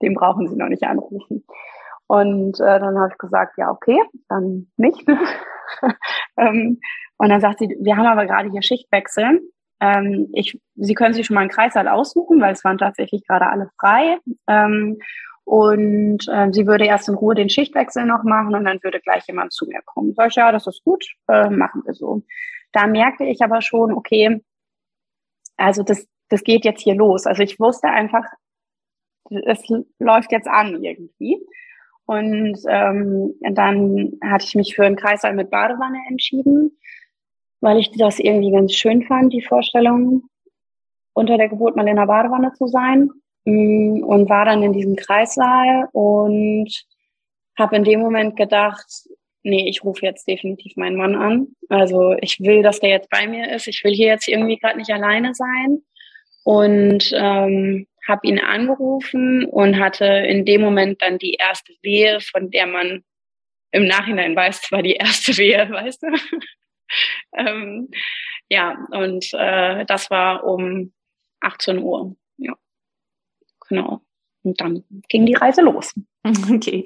[0.00, 1.44] den brauchen Sie noch nicht anrufen.
[2.06, 5.06] Und äh, dann habe ich gesagt, ja, okay, dann nicht.
[6.36, 6.80] ähm,
[7.16, 9.40] und dann sagt sie, wir haben aber gerade hier Schichtwechsel.
[9.80, 13.46] Ähm, ich, Sie können sich schon mal einen Kreissaal aussuchen, weil es waren tatsächlich gerade
[13.46, 14.18] alle frei.
[14.48, 14.98] Ähm,
[15.44, 19.26] und äh, sie würde erst in Ruhe den Schichtwechsel noch machen und dann würde gleich
[19.26, 20.14] jemand zu mir kommen.
[20.14, 22.22] Sag ich, ja, das ist gut, äh, machen wir so.
[22.72, 24.42] Da merkte ich aber schon, okay,
[25.56, 27.26] also das, das geht jetzt hier los.
[27.26, 28.24] Also ich wusste einfach,
[29.30, 29.62] es
[29.98, 31.38] läuft jetzt an irgendwie.
[32.06, 36.78] Und ähm, dann hatte ich mich für einen Kreißsaal mit Badewanne entschieden,
[37.60, 40.24] weil ich das irgendwie ganz schön fand, die Vorstellung,
[41.14, 43.10] unter der Geburt mal in der Badewanne zu sein.
[43.44, 46.70] Mm, und war dann in diesem Kreissaal und
[47.58, 48.86] habe in dem Moment gedacht,
[49.42, 51.48] nee, ich rufe jetzt definitiv meinen Mann an.
[51.68, 53.68] Also ich will, dass der jetzt bei mir ist.
[53.68, 55.82] Ich will hier jetzt irgendwie gerade nicht alleine sein.
[56.44, 62.50] Und ähm, habe ihn angerufen und hatte in dem Moment dann die erste Wehe, von
[62.50, 63.02] der man
[63.72, 66.08] im Nachhinein weiß, es war die erste Wehe, weißt du?
[67.36, 67.88] ähm,
[68.48, 70.92] ja, und äh, das war um
[71.40, 72.14] 18 Uhr.
[73.68, 74.00] Genau.
[74.42, 75.92] Und dann ging die Reise los.
[76.50, 76.84] Okay.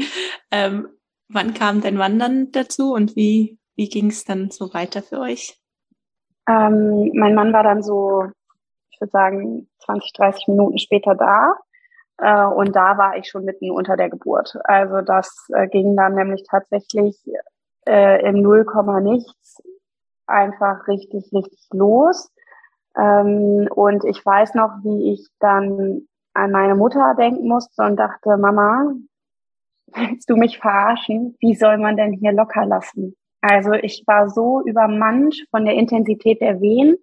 [0.51, 0.89] Ähm,
[1.29, 5.21] wann kam dein Mann dann dazu und wie, wie ging es dann so weiter für
[5.21, 5.57] euch?
[6.49, 8.25] Ähm, mein Mann war dann so,
[8.91, 11.55] ich würde sagen, 20, 30 Minuten später da.
[12.19, 14.57] Äh, und da war ich schon mitten unter der Geburt.
[14.65, 17.17] Also das äh, ging dann nämlich tatsächlich
[17.87, 19.63] äh, im Nullkomma nichts
[20.27, 22.31] einfach richtig, richtig los.
[22.97, 28.37] Ähm, und ich weiß noch, wie ich dann an meine Mutter denken musste und dachte,
[28.37, 28.93] Mama,
[29.95, 31.37] willst du mich verarschen?
[31.41, 33.17] Wie soll man denn hier locker lassen?
[33.41, 36.97] Also ich war so übermannt von der Intensität der Wehen.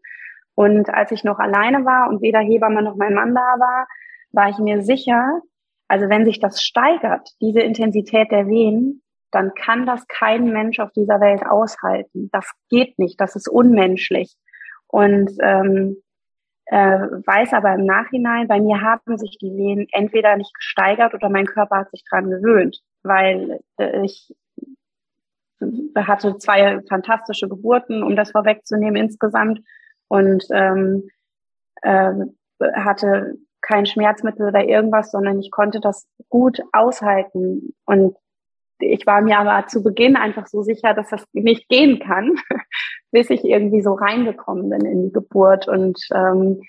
[0.56, 3.88] Und als ich noch alleine war und weder Hebamme noch mein Mann da war,
[4.32, 5.42] war ich mir sicher,
[5.88, 10.92] also wenn sich das steigert, diese Intensität der Wehen, dann kann das kein Mensch auf
[10.92, 12.30] dieser Welt aushalten.
[12.32, 14.36] Das geht nicht, das ist unmenschlich.
[14.88, 15.98] Und ähm,
[16.66, 21.30] äh, weiß aber im Nachhinein, bei mir haben sich die Wehen entweder nicht gesteigert oder
[21.30, 24.36] mein Körper hat sich dran gewöhnt, weil äh, ich
[25.96, 29.62] hatte zwei fantastische Geburten, um das vorwegzunehmen insgesamt
[30.08, 31.10] und ähm,
[31.82, 32.12] äh,
[32.74, 38.16] hatte kein Schmerzmittel oder irgendwas, sondern ich konnte das gut aushalten und
[38.80, 42.36] ich war mir aber zu Beginn einfach so sicher, dass das nicht gehen kann,
[43.12, 46.62] bis ich irgendwie so reingekommen bin in die Geburt und ähm,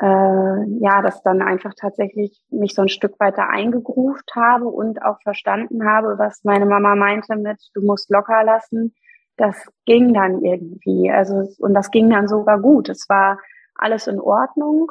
[0.00, 5.20] äh, ja, das dann einfach tatsächlich mich so ein Stück weiter eingegruft habe und auch
[5.22, 8.94] verstanden habe, was meine Mama meinte mit, du musst locker lassen.
[9.38, 11.10] Das ging dann irgendwie.
[11.10, 12.88] Also, und das ging dann sogar gut.
[12.88, 13.38] Es war
[13.74, 14.90] alles in Ordnung.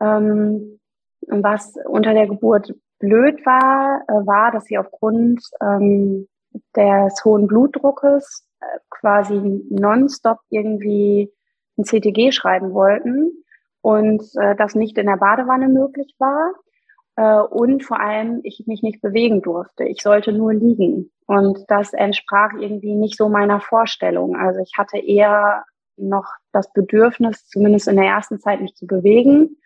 [0.00, 0.80] Ähm,
[1.26, 6.28] was unter der Geburt blöd war, äh, war, dass sie aufgrund ähm,
[6.76, 11.32] des hohen Blutdruckes äh, quasi nonstop irgendwie
[11.76, 13.32] ein CTG schreiben wollten
[13.80, 16.52] und äh, das nicht in der Badewanne möglich war
[17.16, 19.84] äh, und vor allem ich mich nicht bewegen durfte.
[19.84, 24.36] Ich sollte nur liegen und das entsprach irgendwie nicht so meiner Vorstellung.
[24.36, 25.64] Also ich hatte eher
[25.96, 29.56] noch das Bedürfnis, zumindest in der ersten Zeit, mich zu bewegen.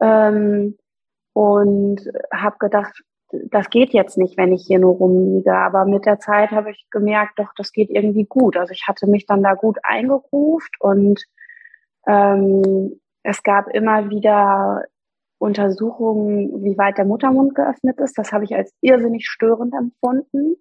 [0.00, 0.76] Ähm,
[1.32, 2.00] und
[2.32, 3.02] habe gedacht,
[3.50, 5.54] das geht jetzt nicht, wenn ich hier nur rumliege.
[5.54, 8.56] Aber mit der Zeit habe ich gemerkt, doch, das geht irgendwie gut.
[8.56, 11.24] Also ich hatte mich dann da gut eingegruft und
[12.06, 14.84] ähm, es gab immer wieder
[15.38, 18.18] Untersuchungen, wie weit der Muttermund geöffnet ist.
[18.18, 20.56] Das habe ich als irrsinnig störend empfunden.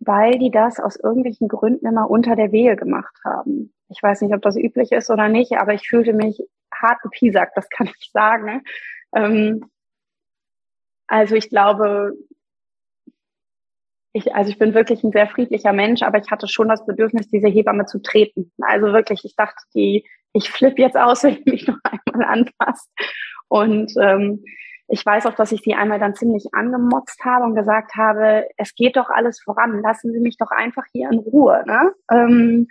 [0.00, 3.72] weil die das aus irgendwelchen Gründen immer unter der Wehe gemacht haben.
[3.88, 7.56] Ich weiß nicht, ob das üblich ist oder nicht, aber ich fühlte mich hart gepiesackt,
[7.56, 8.62] das kann ich sagen.
[9.14, 9.64] Ähm,
[11.06, 12.12] also ich glaube,
[14.12, 17.28] ich, also ich bin wirklich ein sehr friedlicher Mensch, aber ich hatte schon das Bedürfnis,
[17.28, 18.52] diese Hebamme zu treten.
[18.60, 22.88] Also wirklich, ich dachte, die, ich flippe jetzt aus, wenn ich mich noch einmal anpasst.
[23.48, 24.44] Und ähm,
[24.86, 28.74] ich weiß auch, dass ich sie einmal dann ziemlich angemotzt habe und gesagt habe, es
[28.74, 31.64] geht doch alles voran, lassen Sie mich doch einfach hier in Ruhe.
[31.66, 31.92] Ne?
[32.10, 32.68] Ähm,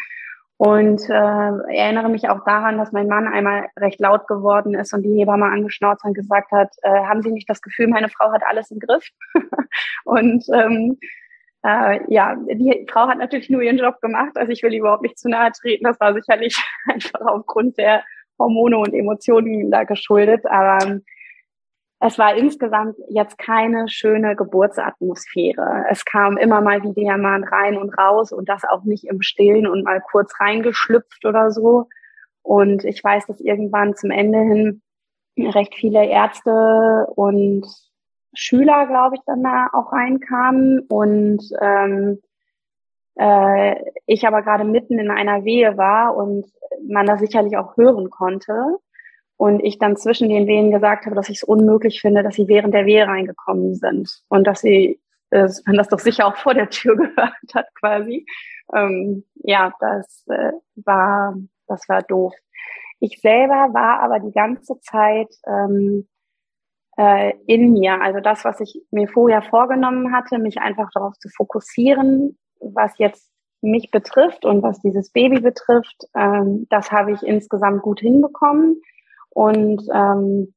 [0.65, 5.03] und äh, erinnere mich auch daran, dass mein Mann einmal recht laut geworden ist und
[5.03, 8.43] die Hebamme angeschnauzt und gesagt hat, äh, haben Sie nicht das Gefühl, meine Frau hat
[8.49, 9.05] alles im Griff?
[10.05, 10.97] und ähm,
[11.65, 15.19] äh, ja, die Frau hat natürlich nur ihren Job gemacht, also ich will überhaupt nicht
[15.19, 15.83] zu nahe treten.
[15.83, 16.57] Das war sicherlich
[16.89, 18.05] einfach aufgrund der
[18.39, 20.45] Hormone und Emotionen da geschuldet.
[20.45, 21.01] Aber
[22.05, 25.85] es war insgesamt jetzt keine schöne Geburtsatmosphäre.
[25.89, 29.67] Es kam immer mal wieder jemand rein und raus und das auch nicht im Stillen
[29.67, 31.87] und mal kurz reingeschlüpft oder so.
[32.41, 34.81] Und ich weiß, dass irgendwann zum Ende hin
[35.37, 37.65] recht viele Ärzte und
[38.33, 42.19] Schüler, glaube ich, dann da auch reinkamen und ähm,
[43.15, 43.75] äh,
[44.07, 46.51] ich aber gerade mitten in einer Wehe war und
[46.85, 48.77] man das sicherlich auch hören konnte
[49.43, 52.47] und ich dann zwischen den Wehen gesagt habe, dass ich es unmöglich finde, dass sie
[52.47, 55.01] während der Wehe reingekommen sind und dass sie,
[55.31, 58.25] äh, man das doch sicher auch vor der Tür gehört hat quasi.
[58.73, 60.53] Ähm, ja, das äh,
[60.85, 61.35] war,
[61.67, 62.33] das war doof.
[63.01, 66.07] Ich selber war aber die ganze Zeit ähm,
[66.95, 71.27] äh, in mir, also das, was ich mir vorher vorgenommen hatte, mich einfach darauf zu
[71.27, 73.29] fokussieren, was jetzt
[73.59, 78.81] mich betrifft und was dieses Baby betrifft, ähm, das habe ich insgesamt gut hinbekommen.
[79.33, 80.53] Und ähm,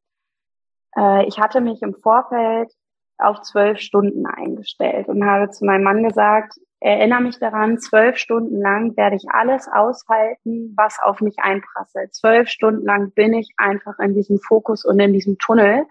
[0.97, 2.71] äh, ich hatte mich im Vorfeld
[3.19, 8.61] auf zwölf Stunden eingestellt und habe zu meinem Mann gesagt, erinnere mich daran, zwölf Stunden
[8.61, 12.15] lang werde ich alles aushalten, was auf mich einprasselt.
[12.15, 15.87] Zwölf Stunden lang bin ich einfach in diesem Fokus und in diesem Tunnel.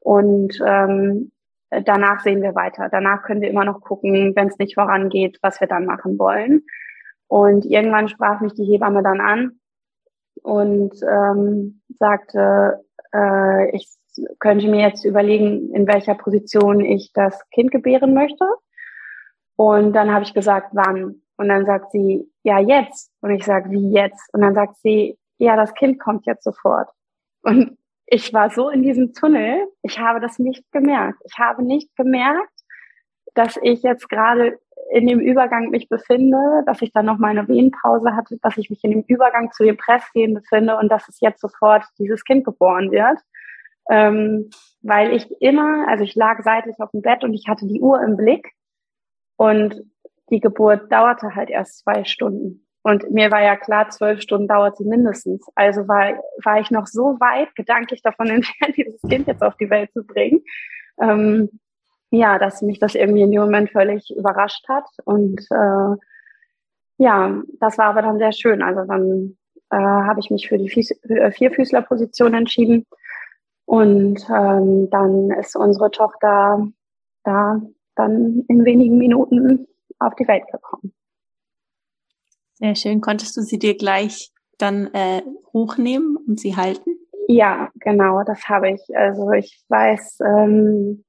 [0.00, 1.32] Und ähm,
[1.70, 2.90] danach sehen wir weiter.
[2.90, 6.66] Danach können wir immer noch gucken, wenn es nicht vorangeht, was wir dann machen wollen.
[7.26, 9.57] Und irgendwann sprach mich die Hebamme dann an
[10.42, 13.88] und ähm, sagte, äh, ich
[14.38, 18.44] könnte mir jetzt überlegen, in welcher Position ich das Kind gebären möchte.
[19.56, 21.22] Und dann habe ich gesagt, wann?
[21.36, 23.12] Und dann sagt sie, ja, jetzt.
[23.20, 24.32] Und ich sage, wie jetzt?
[24.32, 26.88] Und dann sagt sie, ja, das Kind kommt jetzt sofort.
[27.42, 31.20] Und ich war so in diesem Tunnel, ich habe das nicht gemerkt.
[31.24, 32.52] Ich habe nicht gemerkt,
[33.34, 34.58] dass ich jetzt gerade
[34.90, 38.70] in dem Übergang mich befinde, dass ich dann noch mal eine Wehenpause hatte, dass ich
[38.70, 42.44] mich in dem Übergang zu den Presswehen befinde und dass es jetzt sofort dieses Kind
[42.44, 43.18] geboren wird.
[43.90, 44.50] Ähm,
[44.82, 48.02] weil ich immer, also ich lag seitlich auf dem Bett und ich hatte die Uhr
[48.02, 48.52] im Blick
[49.36, 49.82] und
[50.30, 52.66] die Geburt dauerte halt erst zwei Stunden.
[52.82, 55.46] Und mir war ja klar, zwölf Stunden dauert sie mindestens.
[55.54, 59.70] Also war, war ich noch so weit gedanklich davon entfernt, dieses Kind jetzt auf die
[59.70, 60.42] Welt zu bringen.
[61.00, 61.60] Ähm,
[62.10, 64.86] ja, dass mich das irgendwie in dem Moment völlig überrascht hat.
[65.04, 65.96] Und äh,
[66.98, 68.62] ja, das war aber dann sehr schön.
[68.62, 69.36] Also dann
[69.70, 70.70] äh, habe ich mich für die
[71.08, 72.86] äh, Vierfüßlerposition entschieden.
[73.66, 76.66] Und ähm, dann ist unsere Tochter
[77.24, 77.60] da
[77.94, 79.66] dann in wenigen Minuten
[79.98, 80.94] auf die Welt gekommen.
[82.54, 83.00] Sehr schön.
[83.00, 86.98] Konntest du sie dir gleich dann äh, hochnehmen und sie halten?
[87.28, 88.80] Ja, genau, das habe ich.
[88.96, 91.04] Also ich weiß, ähm,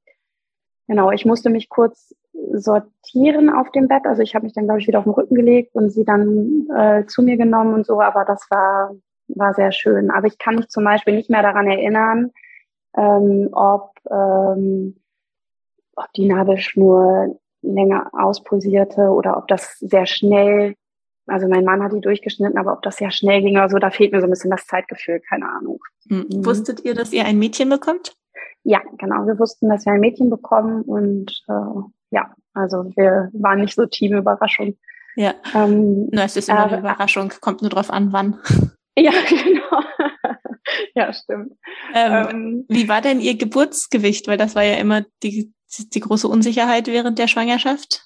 [0.89, 2.15] Genau, ich musste mich kurz
[2.51, 4.05] sortieren auf dem Bett.
[4.05, 6.67] Also ich habe mich dann, glaube ich, wieder auf den Rücken gelegt und sie dann
[6.75, 8.95] äh, zu mir genommen und so, aber das war,
[9.27, 10.09] war sehr schön.
[10.09, 12.31] Aber ich kann mich zum Beispiel nicht mehr daran erinnern,
[12.97, 14.99] ähm, ob, ähm,
[15.95, 20.73] ob die Nabelschnur länger auspulsierte oder ob das sehr schnell,
[21.27, 23.91] also mein Mann hat die durchgeschnitten, aber ob das sehr schnell ging oder so, da
[23.91, 25.83] fehlt mir so ein bisschen das Zeitgefühl, keine Ahnung.
[26.05, 26.43] Mhm.
[26.43, 28.15] Wusstet ihr, dass ihr ein Mädchen bekommt?
[28.63, 29.25] Ja, genau.
[29.25, 33.85] Wir wussten, dass wir ein Mädchen bekommen und äh, ja, also wir waren nicht so
[33.85, 34.77] Teamüberraschung.
[35.15, 35.33] Ja.
[35.53, 38.39] Ähm, Na, es ist immer äh, eine Überraschung, kommt nur drauf an, wann.
[38.97, 39.83] Ja, genau.
[40.93, 41.53] ja, stimmt.
[41.93, 44.27] Ähm, ähm, wie war denn Ihr Geburtsgewicht?
[44.27, 45.53] Weil das war ja immer die,
[45.93, 48.03] die große Unsicherheit während der Schwangerschaft.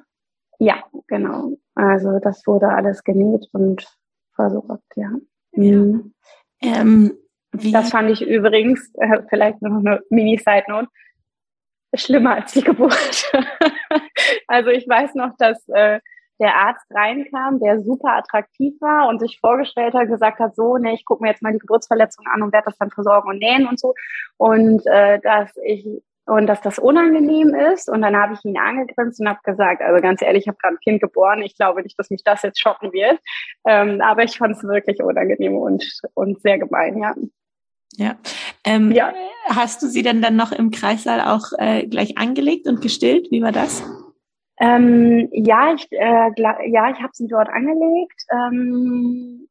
[0.58, 1.56] Ja, genau.
[1.74, 3.86] Also das wurde alles genäht und
[4.34, 5.10] versorgt, ja.
[5.52, 5.76] ja.
[5.76, 6.14] Mhm.
[6.60, 7.16] Ähm,
[7.52, 10.88] das fand ich übrigens, äh, vielleicht noch eine Mini-Side-Note,
[11.94, 13.32] schlimmer als die Geburt.
[14.46, 16.00] also ich weiß noch, dass äh,
[16.40, 20.94] der Arzt reinkam, der super attraktiv war und sich vorgestellt hat, gesagt hat, so, ne,
[20.94, 23.66] ich gucke mir jetzt mal die Geburtsverletzung an und werde das dann versorgen und nähen
[23.66, 23.94] und so.
[24.38, 25.86] Und äh, dass ich
[26.26, 27.88] und dass das unangenehm ist.
[27.88, 30.76] Und dann habe ich ihn angegrinst und habe gesagt, also ganz ehrlich, ich habe gerade
[30.76, 33.18] ein Kind geboren, ich glaube nicht, dass mich das jetzt schocken wird.
[33.66, 35.84] Ähm, aber ich fand es wirklich unangenehm und,
[36.14, 37.14] und sehr gemein, ja.
[37.96, 38.16] Ja.
[38.64, 39.12] Ähm, ja.
[39.46, 43.28] Hast du sie denn dann noch im Kreissaal auch äh, gleich angelegt und gestillt?
[43.30, 43.82] Wie war das?
[44.60, 49.48] Ähm, ja, ich, äh, ja, ich habe sie dort angelegt ähm,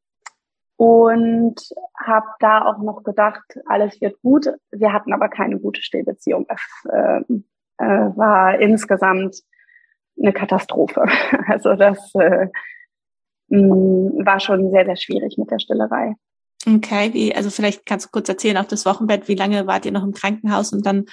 [0.77, 1.55] und
[1.97, 4.47] habe da auch noch gedacht, alles wird gut.
[4.71, 6.45] Wir hatten aber keine gute Stillbeziehung.
[6.47, 7.21] Das äh,
[7.79, 9.41] äh, war insgesamt
[10.21, 11.05] eine Katastrophe.
[11.47, 12.47] Also das äh,
[13.49, 16.13] war schon sehr, sehr schwierig mit der Stillerei.
[16.67, 19.91] Okay, wie, also vielleicht kannst du kurz erzählen auf das Wochenbett, wie lange wart ihr
[19.91, 21.05] noch im Krankenhaus und dann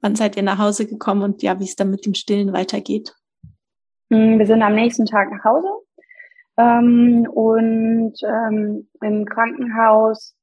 [0.00, 3.14] wann seid ihr nach Hause gekommen und ja, wie es dann mit dem Stillen weitergeht?
[4.12, 5.68] Hm, wir sind am nächsten Tag nach Hause
[6.58, 10.36] ähm, und ähm, im Krankenhaus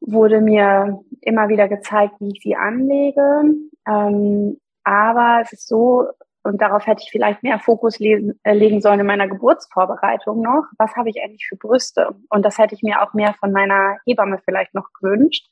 [0.00, 3.42] wurde mir immer wieder gezeigt, wie ich sie anlege.
[3.88, 6.06] Ähm, aber es ist so,
[6.44, 10.66] und darauf hätte ich vielleicht mehr Fokus lesen, äh, legen sollen in meiner Geburtsvorbereitung noch.
[10.78, 12.14] Was habe ich eigentlich für Brüste?
[12.28, 15.48] Und das hätte ich mir auch mehr von meiner Hebamme vielleicht noch gewünscht.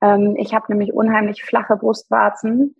[0.00, 2.76] Ähm, ich habe nämlich unheimlich flache Brustwarzen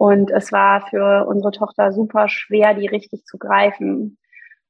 [0.00, 4.16] und es war für unsere Tochter super schwer, die richtig zu greifen.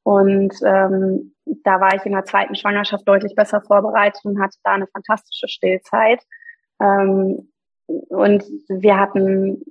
[0.02, 4.72] Und ähm, da war ich in der zweiten Schwangerschaft deutlich besser vorbereitet und hatte da
[4.72, 6.20] eine fantastische Stillzeit.
[6.82, 7.52] Ähm,
[7.86, 9.62] und wir hatten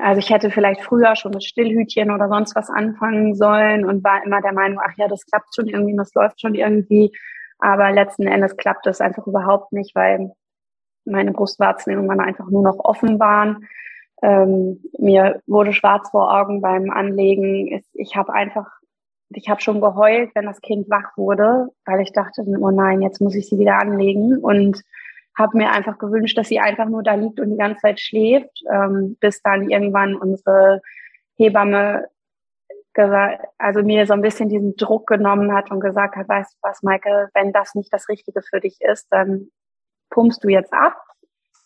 [0.00, 4.24] also ich hätte vielleicht früher schon mit Stillhütchen oder sonst was anfangen sollen und war
[4.24, 7.12] immer der Meinung, ach ja, das klappt schon irgendwie, das läuft schon irgendwie.
[7.58, 10.32] Aber letzten Endes klappt es einfach überhaupt nicht, weil
[11.04, 13.68] meine Brustwarzen irgendwann einfach nur noch offen waren.
[14.22, 17.82] Ähm, mir wurde schwarz vor Augen beim Anlegen.
[17.92, 18.70] Ich habe einfach,
[19.30, 23.20] ich habe schon geheult, wenn das Kind wach wurde, weil ich dachte, oh nein, jetzt
[23.20, 24.38] muss ich sie wieder anlegen.
[24.38, 24.82] Und
[25.36, 28.62] habe mir einfach gewünscht, dass sie einfach nur da liegt und die ganze Zeit schläft,
[28.70, 30.80] ähm, bis dann irgendwann unsere
[31.36, 32.06] Hebamme
[33.58, 36.82] also mir so ein bisschen diesen Druck genommen hat und gesagt hat, weißt du was,
[36.82, 39.48] Michael, wenn das nicht das Richtige für dich ist, dann
[40.10, 41.02] pumpst du jetzt ab,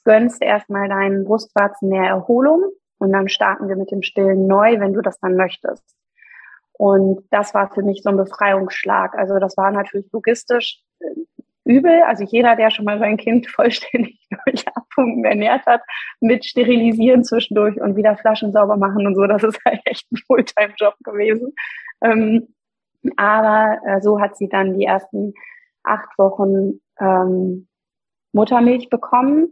[0.07, 2.63] gönnst erstmal deinen Brustwarzen mehr Erholung
[2.99, 5.85] und dann starten wir mit dem Stillen neu, wenn du das dann möchtest.
[6.73, 9.15] Und das war für mich so ein Befreiungsschlag.
[9.19, 10.81] Also das war natürlich logistisch
[11.65, 12.03] übel.
[12.07, 15.83] Also jeder, der schon mal sein Kind vollständig durch Abpumpen ernährt hat,
[16.21, 20.19] mit Sterilisieren zwischendurch und wieder Flaschen sauber machen und so, das ist halt echt ein
[20.27, 21.53] Fulltime-Job gewesen.
[22.01, 22.55] Ähm,
[23.17, 25.35] aber äh, so hat sie dann die ersten
[25.83, 27.67] acht Wochen ähm,
[28.33, 29.49] Muttermilch bekommen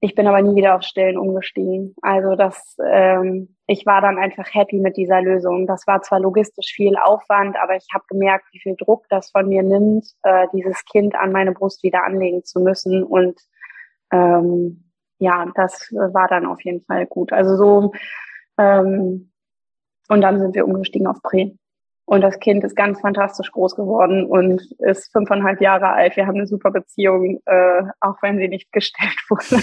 [0.00, 1.94] ich bin aber nie wieder auf Stillen umgestiegen.
[2.02, 5.66] Also das, ähm, ich war dann einfach happy mit dieser Lösung.
[5.66, 9.48] Das war zwar logistisch viel Aufwand, aber ich habe gemerkt, wie viel Druck das von
[9.48, 13.02] mir nimmt, äh, dieses Kind an meine Brust wieder anlegen zu müssen.
[13.02, 13.40] Und
[14.12, 17.32] ähm, ja, das war dann auf jeden Fall gut.
[17.32, 17.92] Also so
[18.58, 19.30] ähm,
[20.08, 21.56] und dann sind wir umgestiegen auf Prä.
[22.06, 26.16] Und das Kind ist ganz fantastisch groß geworden und ist fünfeinhalb Jahre alt.
[26.16, 29.62] Wir haben eine super Beziehung, äh, auch wenn sie nicht gestellt wurde.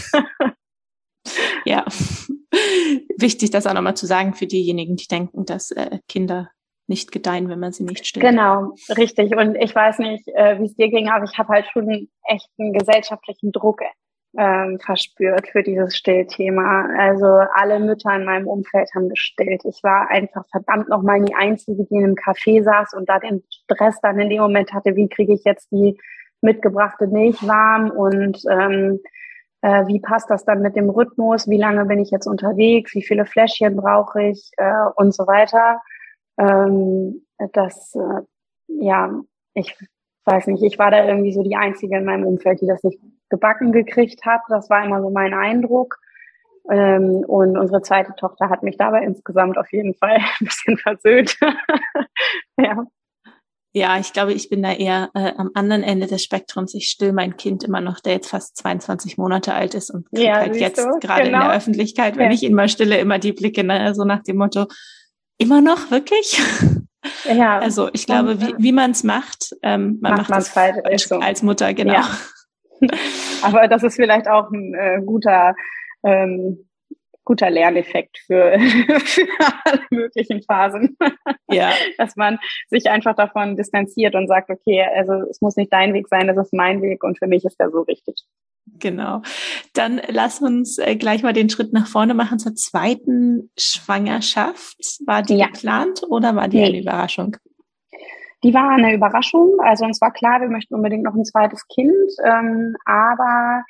[1.65, 1.85] ja,
[3.17, 6.49] wichtig, das auch nochmal zu sagen für diejenigen, die denken, dass äh, Kinder
[6.87, 8.25] nicht gedeihen, wenn man sie nicht stillt.
[8.25, 9.35] Genau, richtig.
[9.35, 12.49] Und ich weiß nicht, äh, wie es dir ging, aber ich habe halt schon echt
[12.57, 13.81] einen gesellschaftlichen Druck
[14.37, 16.87] ähm, verspürt für dieses Stillthema.
[16.97, 19.63] Also alle Mütter in meinem Umfeld haben gestillt.
[19.65, 23.43] Ich war einfach verdammt nochmal die Einzige, die in einem Café saß und da den
[23.49, 25.97] Stress dann in dem Moment hatte, wie kriege ich jetzt die
[26.41, 28.99] mitgebrachte Milch warm und ähm,
[29.61, 33.03] äh, wie passt das dann mit dem Rhythmus, wie lange bin ich jetzt unterwegs, wie
[33.03, 35.81] viele Fläschchen brauche ich äh, und so weiter.
[36.37, 38.21] ähm, dass, äh,
[38.67, 39.21] ja,
[39.53, 39.75] ich
[40.25, 42.99] weiß nicht, ich war da irgendwie so die Einzige in meinem Umfeld, die das nicht
[43.31, 44.41] gebacken gekriegt hat.
[44.49, 45.97] Das war immer so mein Eindruck.
[46.69, 51.35] Ähm, und unsere zweite Tochter hat mich dabei insgesamt auf jeden Fall ein bisschen versöhnt.
[52.57, 52.85] ja.
[53.73, 56.73] Ja, ich glaube, ich bin da eher äh, am anderen Ende des Spektrums.
[56.73, 60.23] Ich still mein Kind immer noch, der jetzt fast 22 Monate alt ist und kriegt
[60.23, 61.15] ja, halt jetzt gerade genau.
[61.15, 61.51] in der genau.
[61.51, 62.33] Öffentlichkeit, wenn ja.
[62.33, 64.65] ich ihn mal stille, immer die Blicke, ne, so nach dem Motto,
[65.37, 66.37] immer noch wirklich?
[66.37, 66.41] Ja.
[67.59, 70.55] Also ich glaube, wie, wie man es macht, ähm, man macht, macht
[70.91, 71.17] es so.
[71.17, 71.93] als Mutter, genau.
[71.93, 72.07] Ja.
[73.43, 75.55] Aber das ist vielleicht auch ein äh, guter
[76.03, 76.65] ähm,
[77.23, 78.57] guter Lerneffekt für,
[79.05, 79.27] für
[79.63, 80.97] alle möglichen Phasen.
[81.49, 81.71] Ja.
[81.97, 86.07] Dass man sich einfach davon distanziert und sagt, okay, also es muss nicht dein Weg
[86.07, 88.15] sein, es ist mein Weg und für mich ist der so richtig.
[88.79, 89.21] Genau.
[89.73, 94.77] Dann lass uns äh, gleich mal den Schritt nach vorne machen zur zweiten Schwangerschaft.
[95.05, 95.47] War die ja.
[95.47, 96.65] geplant oder war die nee.
[96.65, 97.37] eine Überraschung?
[98.43, 99.59] Die war eine Überraschung.
[99.59, 103.63] Also uns war klar, wir möchten unbedingt noch ein zweites Kind, ähm, aber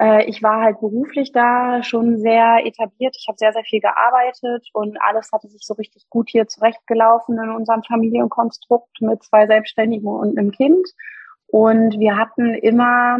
[0.00, 3.16] äh, ich war halt beruflich da schon sehr etabliert.
[3.18, 7.38] Ich habe sehr, sehr viel gearbeitet und alles hatte sich so richtig gut hier zurechtgelaufen
[7.38, 10.88] in unserem Familienkonstrukt mit zwei Selbstständigen und einem Kind.
[11.46, 13.18] Und wir hatten immer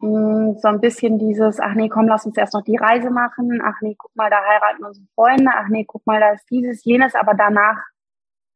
[0.00, 3.62] hm, so ein bisschen dieses, ach nee, komm, lass uns erst noch die Reise machen.
[3.64, 5.50] Ach nee, guck mal, da heiraten unsere Freunde.
[5.54, 7.14] Ach nee, guck mal, da ist dieses, jenes.
[7.14, 7.78] Aber danach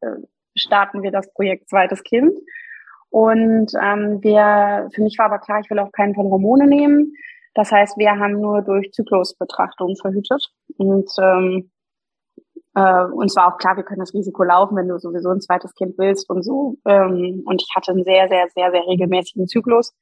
[0.00, 0.16] äh,
[0.58, 2.38] starten wir das Projekt Zweites Kind.
[3.10, 7.14] Und ähm, wir, für mich war aber klar, ich will auch keinen von Hormone nehmen.
[7.54, 10.50] Das heißt, wir haben nur durch Zyklusbetrachtung verhütet.
[10.76, 11.70] Und ähm,
[12.74, 15.74] äh, uns war auch klar, wir können das Risiko laufen, wenn du sowieso ein zweites
[15.74, 16.76] Kind willst und so.
[16.86, 19.94] Ähm, und ich hatte einen sehr, sehr, sehr, sehr regelmäßigen Zyklus.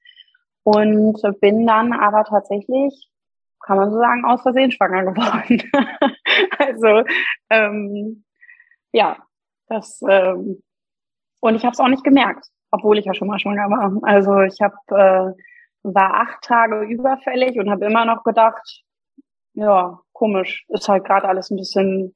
[0.65, 3.09] Und bin dann aber tatsächlich,
[3.65, 5.63] kann man so sagen, aus Versehen schwanger geworden.
[6.59, 7.05] also
[7.51, 8.25] ähm,
[8.93, 9.17] ja,
[9.69, 10.63] das ähm,
[11.41, 13.99] und ich habe es auch nicht gemerkt obwohl ich ja schon mal schwanger war.
[14.03, 15.43] Also ich habe äh,
[15.83, 18.83] war acht Tage überfällig und habe immer noch gedacht,
[19.55, 22.15] ja, komisch, ist halt gerade alles ein bisschen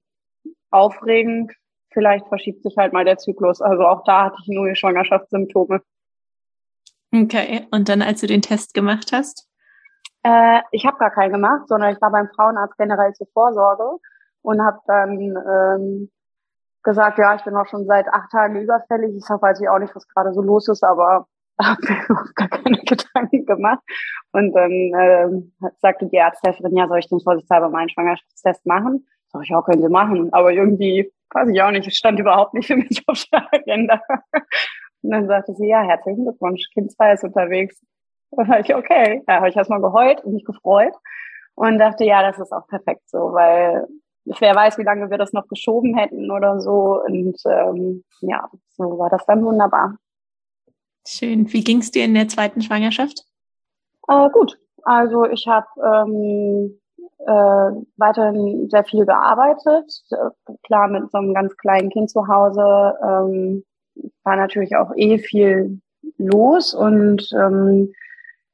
[0.70, 1.52] aufregend.
[1.92, 3.60] Vielleicht verschiebt sich halt mal der Zyklus.
[3.60, 5.80] Also auch da hatte ich nur Schwangerschaftssymptome.
[7.12, 9.48] Okay, und dann als du den Test gemacht hast?
[10.22, 13.98] Äh, ich habe gar keinen gemacht, sondern ich war beim Frauenarzt generell zur Vorsorge
[14.42, 16.10] und habe dann ähm,
[16.82, 19.16] gesagt, ja, ich bin auch schon seit acht Tagen überfällig.
[19.16, 21.26] Ich weiß ich auch nicht, was gerade so los ist, aber
[21.62, 23.80] habe mir gar keine Gedanken gemacht.
[24.32, 29.06] Und dann ähm, sagte die Arzthelferin, ja, soll ich denn vorsichtshalber meinen Schwangerschaftstest machen?
[29.32, 30.32] Sag ich, ja, können Sie machen.
[30.32, 34.00] Aber irgendwie, weiß ich auch nicht, es stand überhaupt nicht für mich auf der Agenda.
[35.02, 37.80] Und dann sagte sie, ja, herzlichen Glückwunsch, Kind 2 ist unterwegs.
[38.32, 39.22] Da war ich, okay.
[39.26, 40.94] Da habe ich erstmal geheult und mich gefreut
[41.54, 43.86] und dachte, ja, das ist auch perfekt so, weil
[44.38, 47.02] wer weiß, wie lange wir das noch geschoben hätten oder so.
[47.04, 49.96] Und ähm, ja, so war das dann wunderbar.
[51.06, 51.52] Schön.
[51.52, 53.24] Wie ging es dir in der zweiten Schwangerschaft?
[54.08, 54.58] Äh, gut.
[54.82, 56.78] Also ich habe ähm,
[57.26, 60.02] äh, weiterhin sehr viel gearbeitet.
[60.62, 63.64] Klar, mit so einem ganz kleinen Kind zu Hause ähm,
[64.22, 65.80] war natürlich auch eh viel
[66.18, 67.92] los und ähm,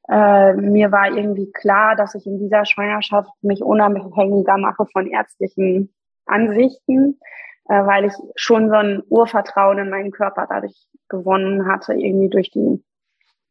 [0.09, 5.93] äh, mir war irgendwie klar, dass ich in dieser Schwangerschaft mich unabhängiger mache von ärztlichen
[6.25, 7.19] Ansichten,
[7.67, 12.51] äh, weil ich schon so ein Urvertrauen in meinen Körper dadurch gewonnen hatte, irgendwie durch
[12.51, 12.83] die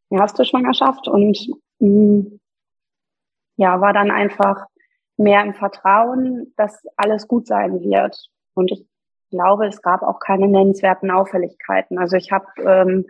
[0.09, 1.37] erste Schwangerschaft und
[1.79, 2.39] mh, mm,
[3.57, 4.67] ja, war dann einfach
[5.17, 8.29] mehr im Vertrauen, dass alles gut sein wird.
[8.53, 8.85] Und ich
[9.31, 11.97] glaube, es gab auch keine nennenswerten Auffälligkeiten.
[11.97, 13.05] Also ich habe ähm,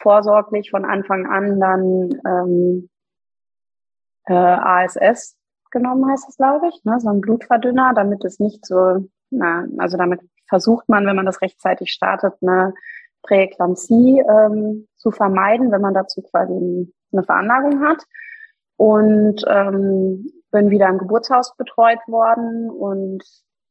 [0.00, 2.88] vorsorglich von Anfang an dann ähm,
[4.26, 5.36] äh, ASS
[5.70, 6.98] genommen, heißt es, glaube ich, ne?
[7.00, 11.42] so ein Blutverdünner, damit es nicht so, na, also damit versucht man, wenn man das
[11.42, 12.74] rechtzeitig startet, eine
[13.22, 18.02] Präeklampsie ähm, zu vermeiden, wenn man dazu quasi eine Veranlagung hat.
[18.76, 23.22] Und ähm, bin wieder im Geburtshaus betreut worden und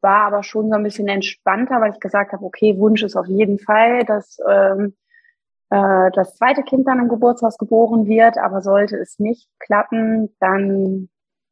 [0.02, 3.28] war aber schon so ein bisschen entspannter, weil ich gesagt habe, okay, Wunsch ist auf
[3.28, 4.96] jeden Fall, dass ähm,
[5.70, 11.10] äh, das zweite Kind dann im Geburtshaus geboren wird, aber sollte es nicht klappen, dann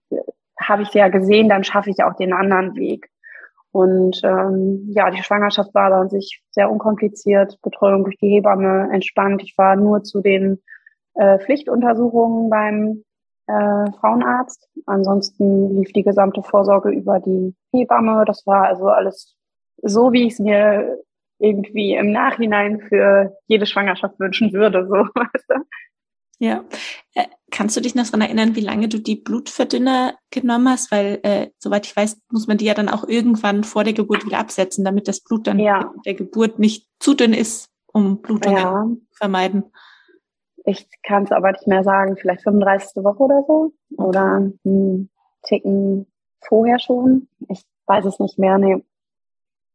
[0.09, 0.17] äh,
[0.59, 3.09] habe ich ja gesehen, dann schaffe ich auch den anderen Weg.
[3.71, 9.43] Und ähm, ja, die Schwangerschaft war dann sich sehr unkompliziert, Betreuung durch die Hebamme entspannt.
[9.43, 10.61] Ich war nur zu den
[11.15, 13.03] äh, Pflichtuntersuchungen beim
[13.47, 14.69] äh, Frauenarzt.
[14.85, 18.23] Ansonsten lief die gesamte Vorsorge über die Hebamme.
[18.25, 19.35] Das war also alles
[19.81, 20.97] so, wie ich es mir
[21.45, 25.07] irgendwie im Nachhinein für jede Schwangerschaft wünschen würde, so?
[26.39, 26.65] Ja.
[27.13, 30.91] Äh, kannst du dich noch daran erinnern, wie lange du die Blutverdünner genommen hast?
[30.91, 34.25] Weil, äh, soweit ich weiß, muss man die ja dann auch irgendwann vor der Geburt
[34.25, 35.93] wieder absetzen, damit das Blut dann ja.
[36.05, 38.83] der Geburt nicht zu dünn ist, um Blutungen ja.
[39.11, 39.71] zu vermeiden.
[40.65, 43.03] Ich kann es aber nicht mehr sagen, vielleicht 35.
[43.03, 43.71] Woche oder so.
[43.97, 45.09] Oder einen
[45.43, 46.07] Ticken
[46.41, 47.27] vorher schon.
[47.49, 48.57] Ich weiß es nicht mehr.
[48.57, 48.83] Nee.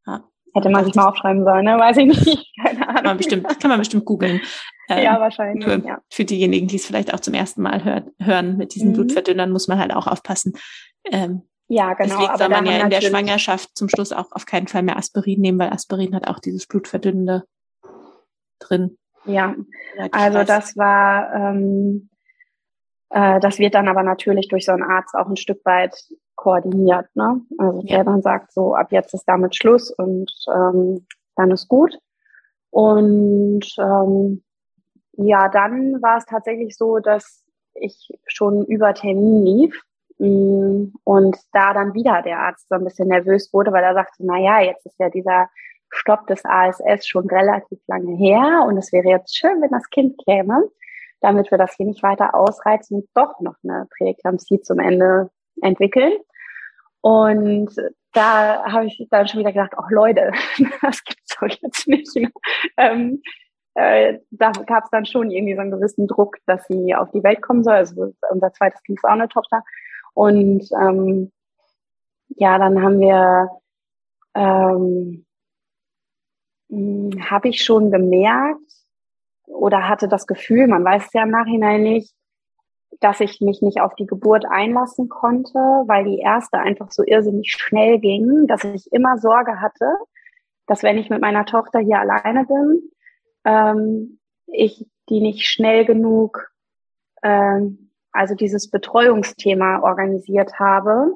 [0.06, 0.24] Ja.
[0.54, 1.78] Hätte man sich mal aufschreiben sollen, ne?
[1.78, 2.52] Weiß ich nicht.
[2.62, 2.94] Keine Ahnung.
[2.94, 4.40] Kann man bestimmt, kann man bestimmt googeln.
[4.88, 5.64] Ähm, ja, wahrscheinlich.
[5.64, 5.98] Für, ja.
[6.10, 8.94] für diejenigen, die es vielleicht auch zum ersten Mal hört, hören, mit diesen mhm.
[8.94, 10.54] Blutverdünnern muss man halt auch aufpassen.
[11.04, 12.18] Ähm, ja, genau.
[12.18, 15.40] Deswegen soll man ja in der Schwangerschaft zum Schluss auch auf keinen Fall mehr Aspirin
[15.40, 17.44] nehmen, weil Aspirin hat auch dieses Blutverdünnende
[18.58, 18.98] drin.
[19.24, 19.54] Ja,
[20.10, 22.10] also das war, ähm,
[23.10, 25.94] äh, das wird dann aber natürlich durch so einen Arzt auch ein Stück weit
[26.40, 27.06] koordiniert.
[27.14, 27.42] Ne?
[27.58, 27.96] Also ja.
[27.96, 31.98] der dann sagt, so ab jetzt ist damit Schluss und ähm, dann ist gut.
[32.70, 34.42] Und ähm,
[35.12, 39.82] ja, dann war es tatsächlich so, dass ich schon über Termin lief
[40.18, 44.24] mm, und da dann wieder der Arzt so ein bisschen nervös wurde, weil er sagte,
[44.24, 45.50] na ja, jetzt ist ja dieser
[45.90, 50.16] Stopp des ASS schon relativ lange her und es wäre jetzt schön, wenn das Kind
[50.24, 50.64] käme,
[51.20, 55.30] damit wir das hier nicht weiter ausreizen und doch noch eine Präeklampsie zum Ende
[55.60, 56.12] entwickeln.
[57.00, 57.70] Und
[58.12, 60.32] da habe ich dann schon wieder gedacht, ach Leute,
[60.82, 62.30] das gibt's doch jetzt nicht.
[62.76, 63.22] Ähm,
[63.74, 67.22] äh, da gab es dann schon irgendwie so einen gewissen Druck, dass sie auf die
[67.22, 67.74] Welt kommen soll.
[67.74, 69.62] Also unser zweites Kind ist auch eine Tochter.
[70.14, 71.32] Und ähm,
[72.36, 73.50] ja, dann haben wir,
[74.34, 75.24] ähm,
[76.68, 78.60] hm, habe ich schon gemerkt
[79.46, 82.12] oder hatte das Gefühl, man weiß es ja im Nachhinein nicht,
[83.00, 87.50] dass ich mich nicht auf die Geburt einlassen konnte, weil die erste einfach so irrsinnig
[87.50, 89.90] schnell ging, dass ich immer Sorge hatte,
[90.66, 92.82] dass wenn ich mit meiner Tochter hier alleine bin,
[93.44, 96.50] ähm, ich die nicht schnell genug,
[97.22, 101.12] ähm, also dieses Betreuungsthema organisiert habe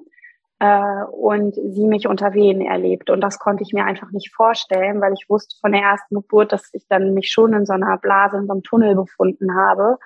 [0.61, 3.11] äh, und sie mich unter Wehen erlebt.
[3.11, 6.53] Und das konnte ich mir einfach nicht vorstellen, weil ich wusste von der ersten Geburt,
[6.53, 9.99] dass ich dann mich schon in so einer Blase, in so einem Tunnel befunden habe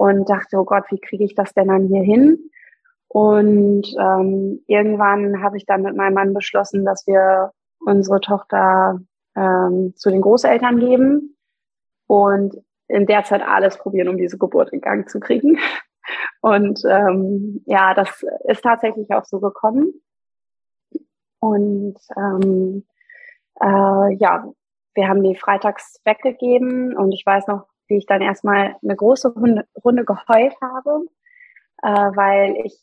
[0.00, 2.50] und dachte, oh Gott, wie kriege ich das denn dann hier hin?
[3.08, 8.98] Und ähm, irgendwann habe ich dann mit meinem Mann beschlossen, dass wir unsere Tochter
[9.36, 11.36] ähm, zu den Großeltern geben
[12.06, 12.56] und
[12.88, 15.58] in der Zeit alles probieren, um diese Geburt in Gang zu kriegen.
[16.40, 19.92] Und ähm, ja, das ist tatsächlich auch so gekommen.
[21.40, 22.86] Und ähm,
[23.60, 24.50] äh, ja,
[24.94, 29.34] wir haben die freitags weggegeben und ich weiß noch, wie ich dann erstmal eine große
[29.34, 31.06] Runde, geheult habe,
[31.82, 32.80] äh, weil ich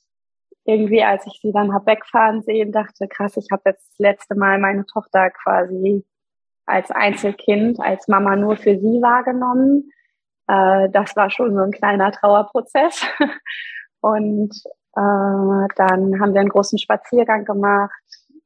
[0.66, 4.36] irgendwie, als ich sie dann hab wegfahren sehen, dachte, krass, ich habe jetzt das letzte
[4.36, 6.05] Mal meine Tochter quasi
[6.66, 9.91] als Einzelkind, als Mama nur für sie wahrgenommen.
[10.47, 13.05] Äh, das war schon so ein kleiner Trauerprozess.
[14.01, 14.53] Und
[14.95, 17.91] äh, dann haben wir einen großen Spaziergang gemacht,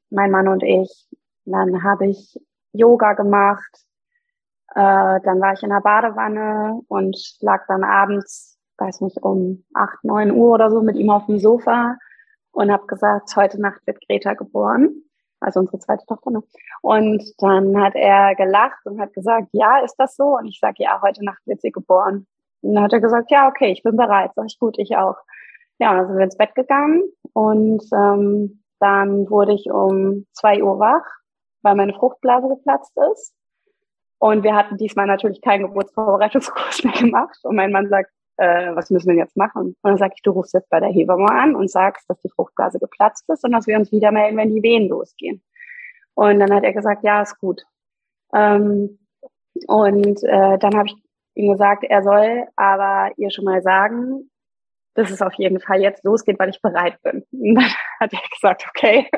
[0.10, 1.08] mein Mann und ich.
[1.46, 2.40] Dann habe ich
[2.74, 3.86] Yoga gemacht.
[4.76, 10.04] Äh, dann war ich in der Badewanne und lag dann abends, weiß nicht, um acht,
[10.04, 11.98] neun Uhr oder so mit ihm auf dem Sofa
[12.52, 15.04] und habe gesagt, heute Nacht wird Greta geboren
[15.42, 16.32] also unsere zweite Tochter.
[16.32, 16.44] Ne?
[16.82, 20.38] Und dann hat er gelacht und hat gesagt, ja, ist das so?
[20.38, 22.28] Und ich sage, ja, heute Nacht wird sie geboren.
[22.62, 24.32] Und dann hat er gesagt, ja, okay, ich bin bereit.
[24.36, 25.18] Sag ich, gut, ich auch.
[25.80, 27.04] Ja, und dann sind wir ins Bett gegangen
[27.34, 31.06] und ähm, dann wurde ich um zwei Uhr wach,
[31.64, 33.34] weil meine Fruchtblase geplatzt ist.
[34.22, 37.40] Und wir hatten diesmal natürlich keinen Geburtsvorbereitungskurs mehr gemacht.
[37.42, 39.70] Und mein Mann sagt, äh, was müssen wir jetzt machen?
[39.70, 42.30] Und dann sage ich, du rufst jetzt bei der Hebamme an und sagst, dass die
[42.30, 45.42] Fruchtblase geplatzt ist und dass wir uns wieder melden, wenn die Wehen losgehen.
[46.14, 47.64] Und dann hat er gesagt, ja, ist gut.
[48.32, 49.00] Ähm,
[49.68, 50.96] und äh, dann habe ich
[51.34, 54.30] ihm gesagt, er soll aber ihr schon mal sagen,
[54.94, 57.26] dass es auf jeden Fall jetzt losgeht, weil ich bereit bin.
[57.32, 57.66] Und dann
[58.00, 59.10] hat er gesagt, okay,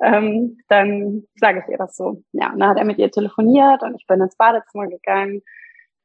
[0.00, 2.22] ähm, dann sage ich ihr das so.
[2.32, 5.42] Ja, und dann hat er mit ihr telefoniert und ich bin ins Badezimmer gegangen,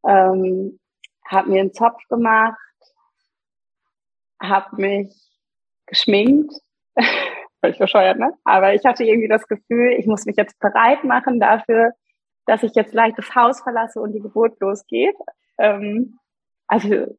[0.06, 0.80] ähm,
[1.26, 2.58] habe mir einen Zopf gemacht,
[4.42, 5.14] habe mich
[5.88, 6.54] geschminkt,
[7.62, 8.34] völlig bescheuert, ne?
[8.44, 11.94] Aber ich hatte irgendwie das Gefühl, ich muss mich jetzt bereit machen dafür,
[12.46, 15.16] dass ich jetzt gleich das Haus verlasse und die Geburt losgeht.
[15.58, 16.20] Ähm,
[16.68, 17.18] also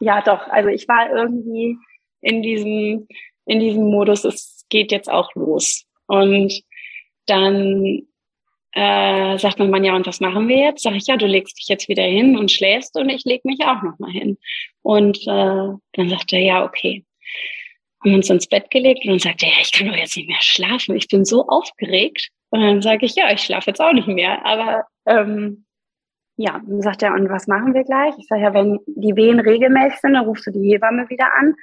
[0.00, 0.48] ja, doch.
[0.48, 1.76] Also ich war irgendwie
[2.20, 3.08] in diesem
[3.46, 4.24] in diesem Modus.
[4.24, 6.62] Es geht jetzt auch los und
[7.26, 8.02] dann
[8.72, 10.82] äh, sagt mein Mann, ja, und was machen wir jetzt?
[10.82, 13.60] Sag ich, ja, du legst dich jetzt wieder hin und schläfst und ich leg mich
[13.64, 14.38] auch nochmal hin.
[14.82, 17.04] Und äh, dann sagt er, ja, okay.
[18.04, 20.28] Haben uns ins Bett gelegt und dann sagt er, ja, ich kann doch jetzt nicht
[20.28, 20.96] mehr schlafen.
[20.96, 22.28] Ich bin so aufgeregt.
[22.50, 24.44] Und dann sage ich, ja, ich schlafe jetzt auch nicht mehr.
[24.46, 25.64] Aber ähm,
[26.36, 28.14] ja, dann sagt er, und was machen wir gleich?
[28.18, 31.56] Ich sage, ja, wenn die Wehen regelmäßig sind, dann rufst du die Hebamme wieder an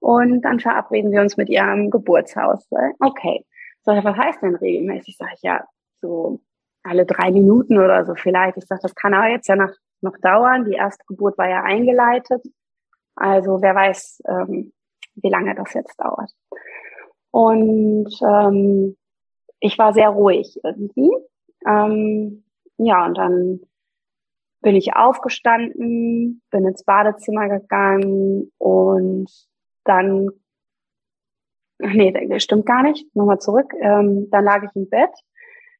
[0.00, 2.66] und dann verabreden wir uns mit ihr am Geburtshaus.
[3.00, 3.44] Okay.
[3.80, 5.16] Ich, was heißt denn regelmäßig?
[5.16, 5.64] Sag ich, ja,
[6.00, 6.40] so
[6.82, 8.56] alle drei Minuten oder so vielleicht.
[8.56, 10.64] Ich sage, das kann aber jetzt ja noch, noch dauern.
[10.64, 12.42] Die erste Geburt war ja eingeleitet.
[13.14, 14.72] Also wer weiß, ähm,
[15.16, 16.30] wie lange das jetzt dauert.
[17.30, 18.96] Und ähm,
[19.60, 21.10] ich war sehr ruhig irgendwie.
[21.66, 22.44] Ähm,
[22.78, 23.60] ja, und dann
[24.62, 29.30] bin ich aufgestanden, bin ins Badezimmer gegangen und
[29.84, 30.30] dann,
[31.78, 35.10] nee, das stimmt gar nicht, nochmal zurück, ähm, dann lag ich im Bett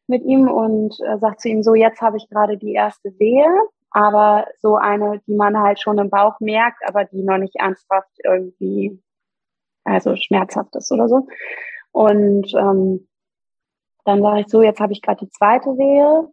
[0.07, 3.49] mit ihm und äh, sagt zu ihm so, jetzt habe ich gerade die erste Wehe,
[3.91, 8.11] aber so eine, die man halt schon im Bauch merkt, aber die noch nicht ernsthaft
[8.25, 9.01] irgendwie,
[9.85, 11.27] also schmerzhaft ist oder so.
[11.93, 13.09] Und ähm,
[14.05, 16.29] dann sage ich so, jetzt habe ich gerade die zweite Wehe.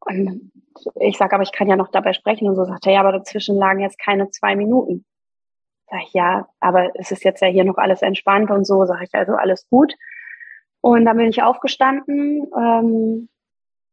[0.00, 0.52] Und
[1.00, 2.48] ich sage, aber ich kann ja noch dabei sprechen.
[2.48, 5.04] Und so sagt er, ja, aber dazwischen lagen jetzt keine zwei Minuten.
[5.88, 9.04] Sag ich, ja, aber es ist jetzt ja hier noch alles entspannt und so, sage
[9.04, 9.94] ich, also alles gut.
[10.80, 13.28] Und dann bin ich aufgestanden ähm,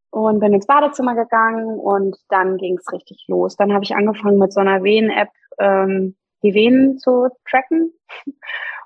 [0.10, 3.56] und bin ins Badezimmer gegangen und dann ging es richtig los.
[3.56, 5.30] Dann habe ich angefangen mit so einer Wehen-App
[5.60, 7.94] ähm, die Venen zu tracken.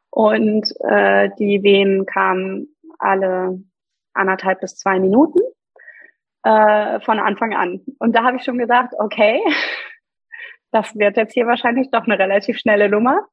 [0.10, 3.62] Und äh, die Wehen kamen alle
[4.14, 5.40] anderthalb bis zwei Minuten
[6.44, 7.82] äh, von Anfang an.
[8.00, 9.40] Und da habe ich schon gedacht, okay,
[10.78, 13.26] das wird jetzt hier wahrscheinlich doch eine relativ schnelle Nummer.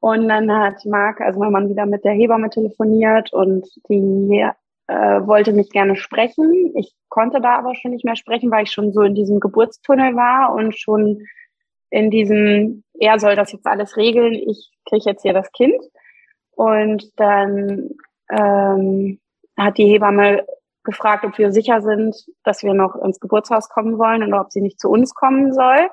[0.00, 4.46] Und dann hat Marc, also mein Mann, wieder mit der Hebamme telefoniert und die
[4.86, 6.72] äh, wollte mich gerne sprechen.
[6.76, 10.14] Ich konnte da aber schon nicht mehr sprechen, weil ich schon so in diesem Geburtstunnel
[10.14, 11.26] war und schon
[11.90, 15.82] in diesem, er soll das jetzt alles regeln, ich kriege jetzt hier das Kind.
[16.52, 17.90] Und dann
[18.30, 19.18] ähm,
[19.56, 20.46] hat die Hebamme
[20.84, 22.14] gefragt, ob wir sicher sind,
[22.44, 25.90] dass wir noch ins Geburtshaus kommen wollen und ob sie nicht zu uns kommen soll.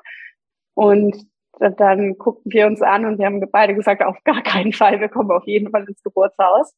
[0.76, 1.16] Und
[1.58, 5.08] dann guckten wir uns an und wir haben beide gesagt, auf gar keinen Fall, wir
[5.08, 6.76] kommen auf jeden Fall ins Geburtshaus.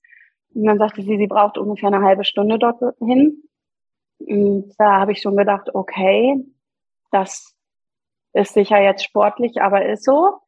[0.55, 3.43] Und dann sagte sie, sie braucht ungefähr eine halbe Stunde dorthin.
[4.21, 6.45] Und da habe ich schon gedacht, okay,
[7.11, 7.57] das
[8.35, 10.39] ist sicher jetzt sportlich, aber ist so.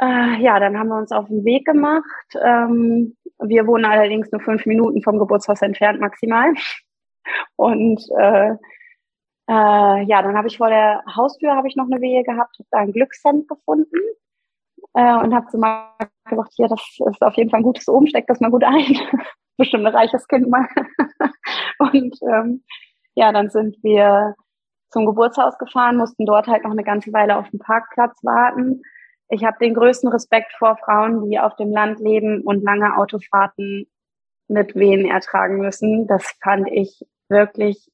[0.00, 2.04] Äh, ja, dann haben wir uns auf den Weg gemacht.
[2.42, 6.52] Ähm, wir wohnen allerdings nur fünf Minuten vom Geburtshaus entfernt maximal.
[7.56, 8.54] Und äh,
[9.48, 12.68] äh, ja, dann habe ich vor der Haustür habe ich noch eine Wehe gehabt, habe
[12.70, 14.00] da ein Glückssend gefunden
[14.94, 16.80] äh, und habe zu Marc gesagt, hier, das
[17.10, 18.98] ist auf jeden Fall ein gutes Oben, steck das mal gut ein.
[19.56, 20.66] Bestimmt ein reiches Kind mal.
[21.78, 22.64] und ähm,
[23.14, 24.34] ja, dann sind wir
[24.90, 28.82] zum Geburtshaus gefahren, mussten dort halt noch eine ganze Weile auf dem Parkplatz warten.
[29.28, 33.86] Ich habe den größten Respekt vor Frauen, die auf dem Land leben und lange Autofahrten
[34.48, 36.06] mit Wehen ertragen müssen.
[36.06, 37.88] Das fand ich wirklich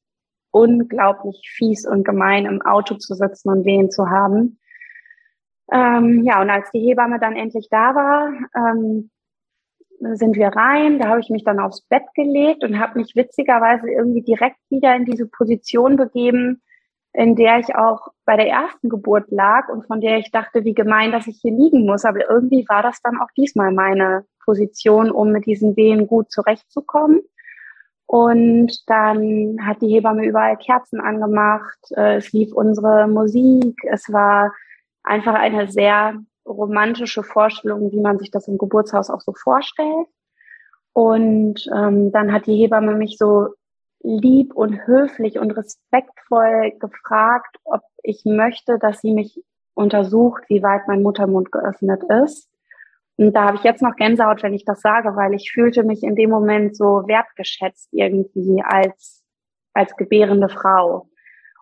[0.51, 4.59] unglaublich fies und gemein, im Auto zu sitzen und Wehen zu haben.
[5.72, 9.11] Ähm, ja, und als die Hebamme dann endlich da war, ähm,
[10.01, 10.98] sind wir rein.
[10.98, 14.94] Da habe ich mich dann aufs Bett gelegt und habe mich witzigerweise irgendwie direkt wieder
[14.96, 16.62] in diese Position begeben,
[17.12, 20.74] in der ich auch bei der ersten Geburt lag und von der ich dachte, wie
[20.74, 22.05] gemein, dass ich hier liegen muss.
[22.05, 27.20] Aber irgendwie war das dann auch diesmal meine Position, um mit diesen Wehen gut zurechtzukommen.
[28.11, 31.78] Und dann hat die Hebamme überall Kerzen angemacht.
[31.92, 33.80] Äh, es lief unsere Musik.
[33.88, 34.52] Es war
[35.04, 40.08] einfach eine sehr romantische Vorstellung, wie man sich das im Geburtshaus auch so vorstellt.
[40.92, 43.50] Und ähm, dann hat die Hebamme mich so
[44.02, 49.40] lieb und höflich und respektvoll gefragt, ob ich möchte, dass sie mich
[49.74, 52.49] untersucht, wie weit mein Muttermund geöffnet ist.
[53.21, 56.03] Und da habe ich jetzt noch Gänsehaut, wenn ich das sage, weil ich fühlte mich
[56.03, 59.23] in dem Moment so wertgeschätzt irgendwie als,
[59.75, 61.07] als gebärende Frau.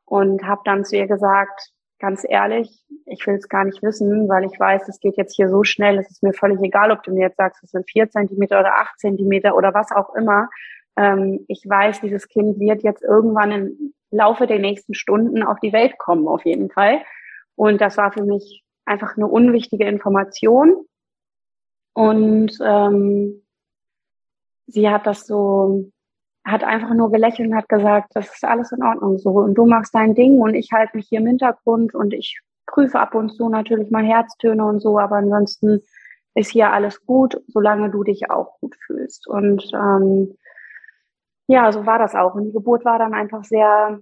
[0.04, 4.44] Und habe dann zu ihr gesagt, ganz ehrlich, ich will es gar nicht wissen, weil
[4.44, 7.12] ich weiß, es geht jetzt hier so schnell, es ist mir völlig egal, ob du
[7.12, 10.50] mir jetzt sagst, es sind vier Zentimeter oder acht Zentimeter oder was auch immer.
[10.96, 15.72] Ähm, ich weiß, dieses Kind wird jetzt irgendwann im Laufe der nächsten Stunden auf die
[15.72, 17.00] Welt kommen, auf jeden Fall.
[17.56, 20.84] Und das war für mich einfach eine unwichtige Information.
[21.98, 23.42] Und ähm,
[24.68, 25.90] sie hat das so,
[26.44, 29.30] hat einfach nur gelächelt und hat gesagt, das ist alles in Ordnung so.
[29.30, 33.00] Und du machst dein Ding und ich halte mich hier im Hintergrund und ich prüfe
[33.00, 35.82] ab und zu natürlich mal Herztöne und so, aber ansonsten
[36.34, 39.26] ist hier alles gut, solange du dich auch gut fühlst.
[39.26, 40.36] Und ähm,
[41.48, 42.36] ja, so war das auch.
[42.36, 43.98] Und die Geburt war dann einfach sehr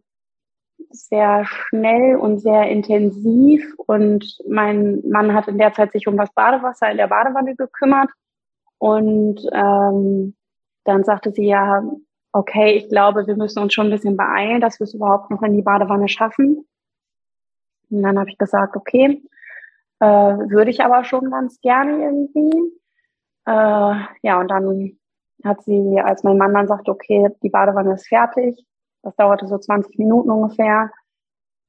[0.91, 6.33] sehr schnell und sehr intensiv und mein Mann hat in der Zeit sich um das
[6.33, 8.11] Badewasser in der Badewanne gekümmert
[8.79, 10.35] und ähm,
[10.85, 11.83] dann sagte sie ja,
[12.33, 15.43] okay, ich glaube, wir müssen uns schon ein bisschen beeilen, dass wir es überhaupt noch
[15.43, 16.66] in die Badewanne schaffen.
[17.91, 19.22] Und dann habe ich gesagt, okay,
[20.01, 22.72] äh, würde ich aber schon ganz gerne irgendwie.
[23.47, 24.99] Äh, ja, und dann
[25.45, 28.64] hat sie, als mein Mann dann sagte, okay, die Badewanne ist fertig,
[29.07, 30.91] das dauerte so 20 Minuten ungefähr,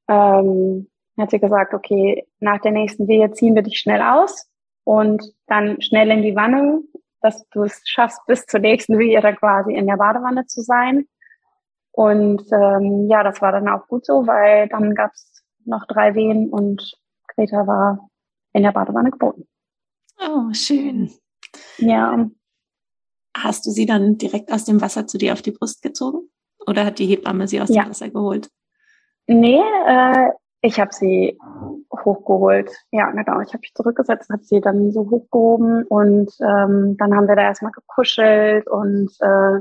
[0.08, 4.48] ähm, hat sie gesagt, okay, nach der nächsten Wehe ziehen wir dich schnell aus
[4.84, 6.82] und dann schnell in die Wanne,
[7.20, 11.06] dass du es schaffst, bis zur nächsten Wehe dann quasi in der Badewanne zu sein.
[11.92, 16.14] Und ähm, ja, das war dann auch gut so, weil dann gab es noch drei
[16.14, 18.08] Wehen und Greta war
[18.52, 19.46] in der Badewanne geboten.
[20.20, 21.12] Oh, schön.
[21.76, 22.28] Ja.
[23.36, 26.28] Hast du sie dann direkt aus dem Wasser zu dir auf die Brust gezogen?
[26.68, 27.82] Oder hat die Hebamme sie aus ja.
[27.82, 28.50] dem Wasser geholt?
[29.26, 31.38] Nee, äh, ich habe sie
[31.92, 32.70] hochgeholt.
[32.90, 33.40] Ja, genau.
[33.40, 37.42] Ich habe mich zurückgesetzt, habe sie dann so hochgehoben und ähm, dann haben wir da
[37.42, 39.60] erstmal gekuschelt und äh,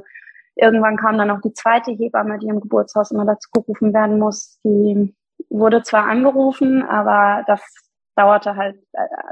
[0.60, 4.60] Irgendwann kam dann auch die zweite Hebamme, die im Geburtshaus immer dazu gerufen werden muss.
[4.64, 5.16] Die
[5.50, 7.62] wurde zwar angerufen, aber das
[8.16, 8.76] dauerte halt,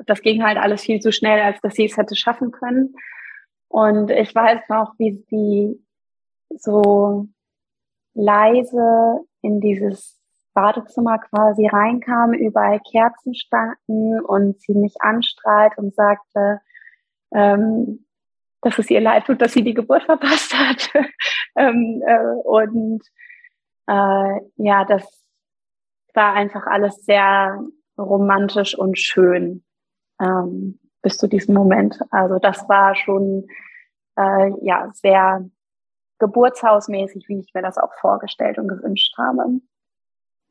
[0.05, 2.95] das ging halt alles viel zu schnell, als dass sie es hätte schaffen können.
[3.67, 5.83] Und ich weiß noch, wie sie
[6.55, 7.27] so
[8.15, 10.19] leise in dieses
[10.53, 16.61] Badezimmer quasi reinkam, überall Kerzen standen und sie mich anstrahlt und sagte,
[17.33, 18.05] ähm,
[18.61, 20.89] dass es ihr leid tut, dass sie die Geburt verpasst hat.
[21.55, 23.03] ähm, äh, und
[23.87, 25.03] äh, ja, das
[26.13, 27.59] war einfach alles sehr
[27.97, 29.63] romantisch und schön
[30.21, 31.99] ähm, bis zu diesem Moment.
[32.09, 33.45] Also das war schon
[34.17, 35.47] äh, ja sehr
[36.25, 39.61] geburtshausmäßig, wie ich mir das auch vorgestellt und gewünscht habe.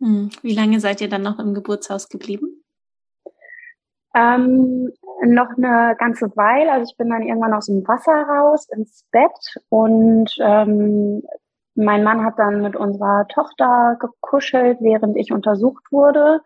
[0.00, 0.30] Hm.
[0.42, 2.62] Wie lange seid ihr dann noch im Geburtshaus geblieben?
[4.14, 4.92] Ähm,
[5.24, 6.72] noch eine ganze Weile.
[6.72, 11.22] Also ich bin dann irgendwann aus dem Wasser raus ins Bett und ähm,
[11.74, 16.40] mein Mann hat dann mit unserer Tochter gekuschelt, während ich untersucht wurde.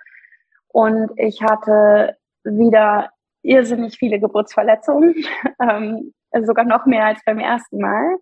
[0.69, 3.11] Und ich hatte wieder
[3.43, 5.15] irrsinnig viele Geburtsverletzungen,
[5.61, 8.17] ähm, sogar noch mehr als beim ersten Mal.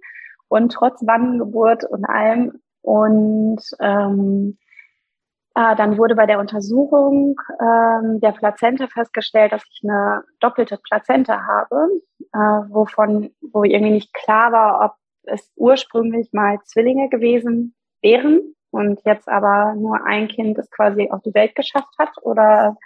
[0.49, 2.61] Und trotz Wandengeburt und allem.
[2.83, 4.59] Und ähm,
[5.57, 11.47] äh, dann wurde bei der Untersuchung ähm, der Plazenta festgestellt, dass ich eine doppelte Plazenta
[11.47, 11.89] habe,
[12.35, 14.93] äh, wovon, wo irgendwie nicht klar war, ob
[15.23, 21.23] es ursprünglich mal Zwillinge gewesen wären und jetzt aber nur ein Kind es quasi auf
[21.23, 22.77] die Welt geschafft hat oder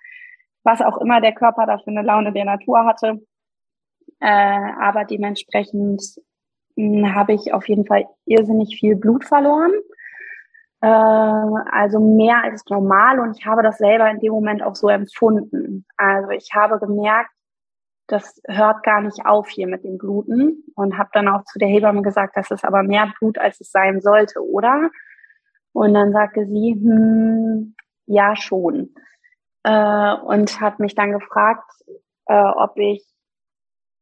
[0.63, 3.21] was auch immer der Körper da für eine Laune der Natur hatte.
[4.21, 6.03] Äh, aber dementsprechend
[6.77, 9.73] habe ich auf jeden Fall irrsinnig viel Blut verloren
[10.81, 14.89] äh, also mehr als normal und ich habe das selber in dem Moment auch so
[14.89, 15.87] empfunden.
[15.97, 17.31] Also ich habe gemerkt,
[18.07, 21.69] das hört gar nicht auf hier mit dem Bluten und habe dann auch zu der
[21.69, 24.91] Hebamme gesagt, das ist aber mehr Blut, als es sein sollte, oder?
[25.73, 28.95] Und dann sagte sie, hm, ja schon.
[29.63, 31.71] Äh, und hat mich dann gefragt,
[32.27, 33.05] äh, ob ich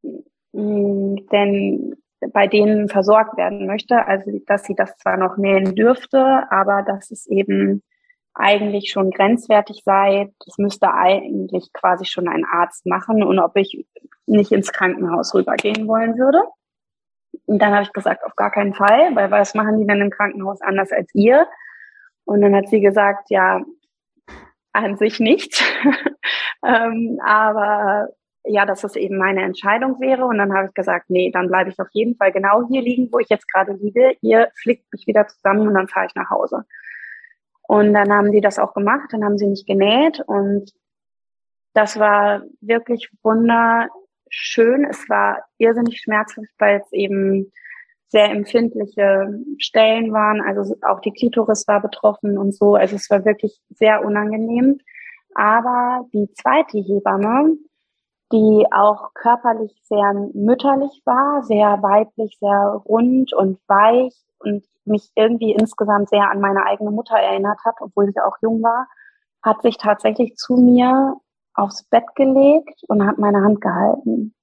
[0.02, 0.22] mh,
[0.54, 1.96] hm, denn
[2.32, 4.06] bei denen versorgt werden möchte.
[4.06, 7.82] Also, dass sie das zwar noch nähen dürfte, aber dass es eben
[8.34, 10.32] eigentlich schon grenzwertig sei.
[10.46, 13.86] Das müsste eigentlich quasi schon ein Arzt machen und ob ich
[14.26, 16.42] nicht ins Krankenhaus rübergehen wollen würde.
[17.46, 20.10] Und dann habe ich gesagt, auf gar keinen Fall, weil was machen die denn im
[20.10, 21.46] Krankenhaus anders als ihr?
[22.24, 23.62] Und dann hat sie gesagt, ja,
[24.72, 25.62] an sich nichts.
[26.64, 28.10] ähm, aber
[28.48, 30.24] ja, dass es eben meine Entscheidung wäre.
[30.24, 33.08] Und dann habe ich gesagt, nee, dann bleibe ich auf jeden Fall genau hier liegen,
[33.12, 34.16] wo ich jetzt gerade liege.
[34.20, 36.64] Ihr flickt mich wieder zusammen und dann fahre ich nach Hause.
[37.62, 40.72] Und dann haben die das auch gemacht, dann haben sie mich genäht und
[41.74, 44.86] das war wirklich wunderschön.
[44.88, 47.52] Es war irrsinnig schmerzhaft, weil es eben
[48.08, 50.40] sehr empfindliche Stellen waren.
[50.40, 52.74] Also auch die Klitoris war betroffen und so.
[52.74, 54.78] Also es war wirklich sehr unangenehm.
[55.34, 57.56] Aber die zweite Hebamme,
[58.32, 65.52] die auch körperlich sehr mütterlich war, sehr weiblich, sehr rund und weich und mich irgendwie
[65.52, 68.86] insgesamt sehr an meine eigene Mutter erinnert hat, obwohl sie auch jung war,
[69.42, 71.16] hat sich tatsächlich zu mir
[71.54, 74.34] aufs Bett gelegt und hat meine Hand gehalten.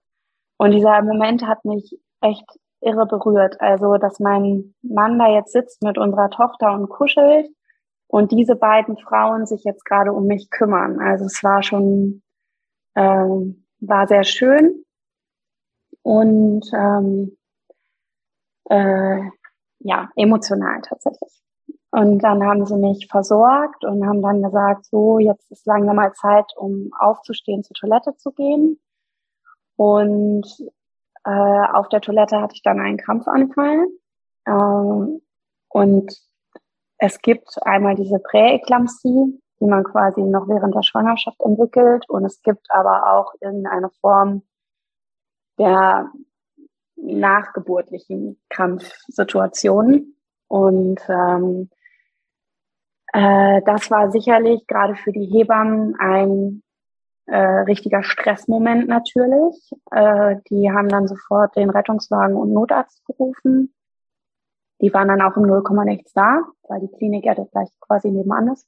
[0.57, 2.45] Und dieser Moment hat mich echt
[2.81, 3.59] irre berührt.
[3.61, 7.49] Also, dass mein Mann da jetzt sitzt mit unserer Tochter und kuschelt
[8.07, 10.99] und diese beiden Frauen sich jetzt gerade um mich kümmern.
[10.99, 12.21] Also es war schon
[12.95, 14.83] ähm, war sehr schön
[16.01, 17.37] und ähm,
[18.69, 19.21] äh,
[19.79, 21.41] ja, emotional tatsächlich.
[21.91, 26.13] Und dann haben sie mich versorgt und haben dann gesagt, so, jetzt ist langsam mal
[26.13, 28.79] Zeit, um aufzustehen, zur Toilette zu gehen.
[29.77, 30.45] Und
[31.23, 33.87] äh, auf der Toilette hatte ich dann einen Krampfanfall.
[34.47, 35.21] Ähm,
[35.69, 36.21] und
[36.97, 42.07] es gibt einmal diese Präeklampsie, die man quasi noch während der Schwangerschaft entwickelt.
[42.07, 44.43] Und es gibt aber auch irgendeine Form
[45.57, 46.11] der
[46.95, 50.15] nachgeburtlichen Krampfsituationen.
[50.47, 51.69] Und ähm,
[53.11, 56.61] äh, das war sicherlich gerade für die Hebammen ein
[57.25, 59.71] äh, richtiger Stressmoment natürlich.
[59.91, 63.73] Äh, die haben dann sofort den Rettungswagen und Notarzt gerufen.
[64.81, 68.49] Die waren dann auch im Nullkomma nichts da, weil die Klinik ja gleich quasi nebenan
[68.49, 68.67] ist.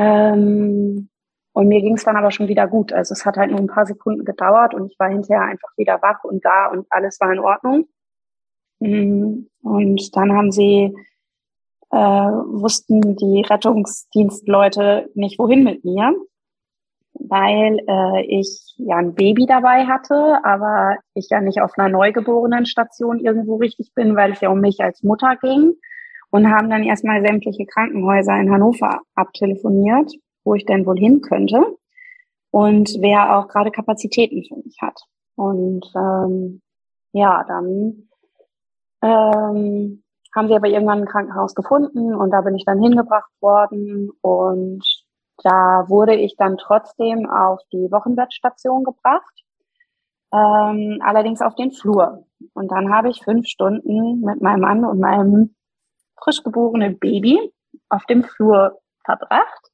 [0.00, 1.10] Ähm,
[1.52, 2.90] und mir ging es dann aber schon wieder gut.
[2.92, 6.00] Also es hat halt nur ein paar Sekunden gedauert und ich war hinterher einfach wieder
[6.00, 7.86] wach und da und alles war in Ordnung.
[8.78, 10.96] Mm, und dann haben sie,
[11.90, 16.14] äh, wussten die Rettungsdienstleute nicht, wohin mit mir,
[17.12, 23.18] weil äh, ich ja ein Baby dabei hatte, aber ich ja nicht auf einer Neugeborenenstation
[23.18, 25.74] irgendwo richtig bin, weil es ja um mich als Mutter ging.
[26.30, 30.12] Und haben dann erstmal sämtliche Krankenhäuser in Hannover abtelefoniert
[30.44, 31.76] wo ich denn wohl hin könnte
[32.50, 35.00] und wer auch gerade Kapazitäten für mich hat.
[35.36, 36.60] Und ähm,
[37.12, 38.08] ja, dann
[39.02, 40.02] ähm,
[40.34, 44.84] haben sie aber irgendwann ein Krankenhaus gefunden und da bin ich dann hingebracht worden und
[45.42, 49.44] da wurde ich dann trotzdem auf die Wochenbettstation gebracht,
[50.32, 52.26] ähm, allerdings auf den Flur.
[52.52, 55.54] Und dann habe ich fünf Stunden mit meinem Mann und meinem
[56.22, 57.52] frisch geborenen Baby
[57.88, 59.70] auf dem Flur verbracht.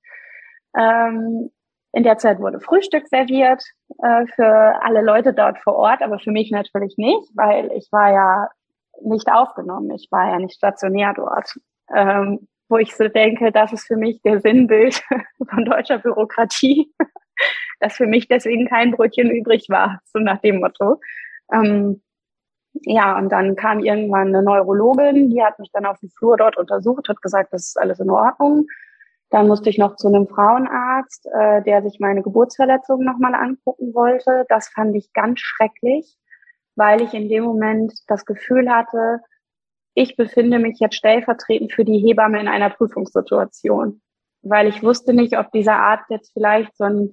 [0.79, 1.51] Ähm,
[1.93, 3.65] in der Zeit wurde Frühstück serviert
[4.03, 8.13] äh, für alle Leute dort vor Ort, aber für mich natürlich nicht, weil ich war
[8.13, 8.49] ja
[9.03, 9.91] nicht aufgenommen.
[9.93, 11.55] Ich war ja nicht stationär dort.
[11.95, 15.03] Ähm, wo ich so denke, das ist für mich der Sinnbild
[15.49, 16.93] von deutscher Bürokratie,
[17.81, 21.01] dass für mich deswegen kein Brötchen übrig war, so nach dem Motto.
[21.53, 22.03] Ähm,
[22.83, 26.57] ja, und dann kam irgendwann eine Neurologin, die hat mich dann auf dem Flur dort
[26.57, 28.67] untersucht, hat gesagt, das ist alles in Ordnung.
[29.31, 34.45] Dann musste ich noch zu einem Frauenarzt, äh, der sich meine Geburtsverletzung nochmal angucken wollte.
[34.49, 36.17] Das fand ich ganz schrecklich,
[36.77, 39.21] weil ich in dem Moment das Gefühl hatte,
[39.95, 44.01] ich befinde mich jetzt stellvertretend für die Hebamme in einer Prüfungssituation.
[44.43, 47.13] Weil ich wusste nicht, ob dieser Arzt jetzt vielleicht so ein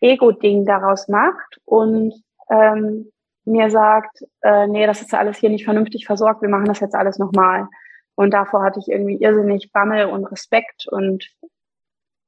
[0.00, 2.12] Ego-Ding daraus macht und
[2.50, 3.10] ähm,
[3.44, 6.94] mir sagt, äh, nee, das ist alles hier nicht vernünftig versorgt, wir machen das jetzt
[6.94, 7.68] alles nochmal.
[8.14, 11.30] Und davor hatte ich irgendwie irrsinnig Bammel und Respekt und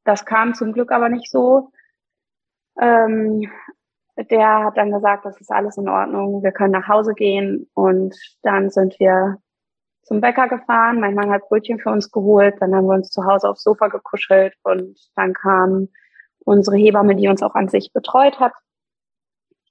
[0.05, 1.71] das kam zum Glück aber nicht so.
[2.81, 3.51] Ähm,
[4.17, 8.15] der hat dann gesagt, das ist alles in Ordnung, wir können nach Hause gehen und
[8.43, 9.39] dann sind wir
[10.03, 11.01] zum Bäcker gefahren.
[11.01, 13.89] Mein Mann hat Brötchen für uns geholt, dann haben wir uns zu Hause aufs Sofa
[13.89, 15.89] gekuschelt und dann kam
[16.45, 18.53] unsere Hebamme, die uns auch an sich betreut hat.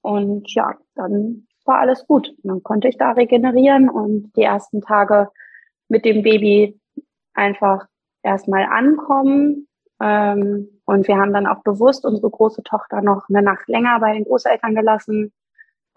[0.01, 2.29] Und ja, dann war alles gut.
[2.29, 5.29] Und dann konnte ich da regenerieren und die ersten Tage
[5.87, 6.79] mit dem Baby
[7.33, 7.87] einfach
[8.23, 9.67] erstmal ankommen.
[10.01, 14.13] Ähm, und wir haben dann auch bewusst unsere große Tochter noch eine Nacht länger bei
[14.13, 15.31] den Großeltern gelassen,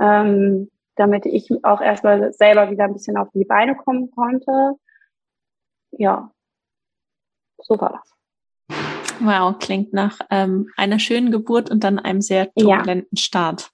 [0.01, 4.75] ähm, damit ich auch erstmal selber wieder ein bisschen auf die Beine kommen konnte.
[5.93, 6.31] Ja,
[7.59, 8.15] so war das.
[9.21, 13.21] Wow, klingt nach ähm, einer schönen Geburt und dann einem sehr turbulenten ja.
[13.21, 13.71] Start.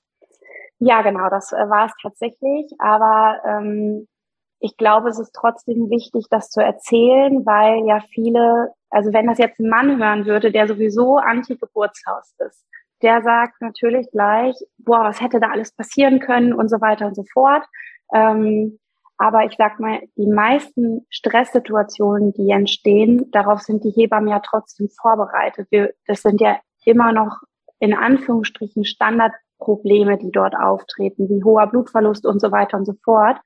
[0.80, 2.72] Ja, genau, das äh, war es tatsächlich.
[2.78, 4.08] Aber ähm,
[4.60, 9.38] ich glaube, es ist trotzdem wichtig, das zu erzählen, weil ja viele, also wenn das
[9.38, 12.64] jetzt ein Mann hören würde, der sowieso Anti-Geburtshaus ist,
[13.02, 17.14] der sagt natürlich gleich, boah, was hätte da alles passieren können und so weiter und
[17.14, 17.64] so fort.
[18.14, 18.78] Ähm,
[19.16, 24.88] aber ich sag mal, die meisten Stresssituationen, die entstehen, darauf sind die Hebammen ja trotzdem
[25.00, 25.68] vorbereitet.
[25.70, 27.40] Wir, das sind ja immer noch
[27.80, 28.84] in Anführungsstrichen
[29.60, 33.38] Standardprobleme, die dort auftreten, wie hoher Blutverlust und so weiter und so fort.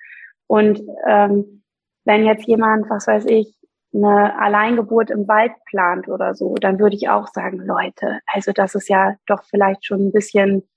[0.46, 1.62] Und ähm,
[2.04, 3.56] wenn jetzt jemand, was weiß ich,
[3.94, 8.74] eine Alleingeburt im Wald plant oder so, dann würde ich auch sagen, Leute, also das
[8.74, 10.68] ist ja doch vielleicht schon ein bisschen,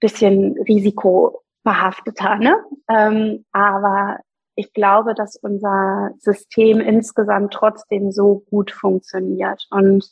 [0.00, 2.56] bisschen risikobehafteter, ne?
[2.88, 4.20] Ähm, aber
[4.54, 9.66] ich glaube, dass unser System insgesamt trotzdem so gut funktioniert.
[9.70, 10.08] Und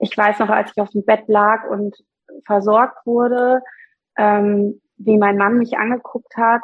[0.00, 1.96] ich weiß noch, als ich auf dem Bett lag und
[2.44, 3.62] versorgt wurde,
[4.16, 6.62] ähm, wie mein Mann mich angeguckt hat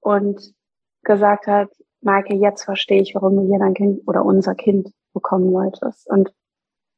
[0.00, 0.54] und
[1.02, 1.68] gesagt hat,
[2.00, 6.08] Maike, jetzt verstehe ich, warum du hier dein Kind oder unser Kind bekommen wolltest.
[6.08, 6.32] Und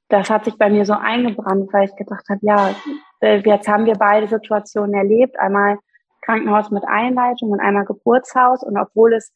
[0.09, 2.74] das hat sich bei mir so eingebrannt, weil ich gedacht habe, ja,
[3.20, 5.38] äh, jetzt haben wir beide Situationen erlebt.
[5.38, 5.78] Einmal
[6.22, 8.62] Krankenhaus mit Einleitung und einmal Geburtshaus.
[8.62, 9.32] Und obwohl es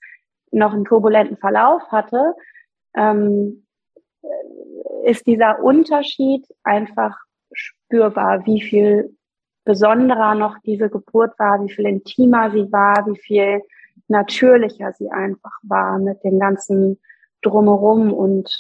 [0.50, 2.34] noch einen turbulenten Verlauf hatte,
[2.94, 3.66] ähm,
[5.04, 7.18] ist dieser Unterschied einfach
[7.93, 9.16] spürbar, wie viel
[9.64, 13.62] besonderer noch diese Geburt war, wie viel intimer sie war, wie viel
[14.09, 17.01] natürlicher sie einfach war mit dem ganzen
[17.43, 18.51] Drumherum und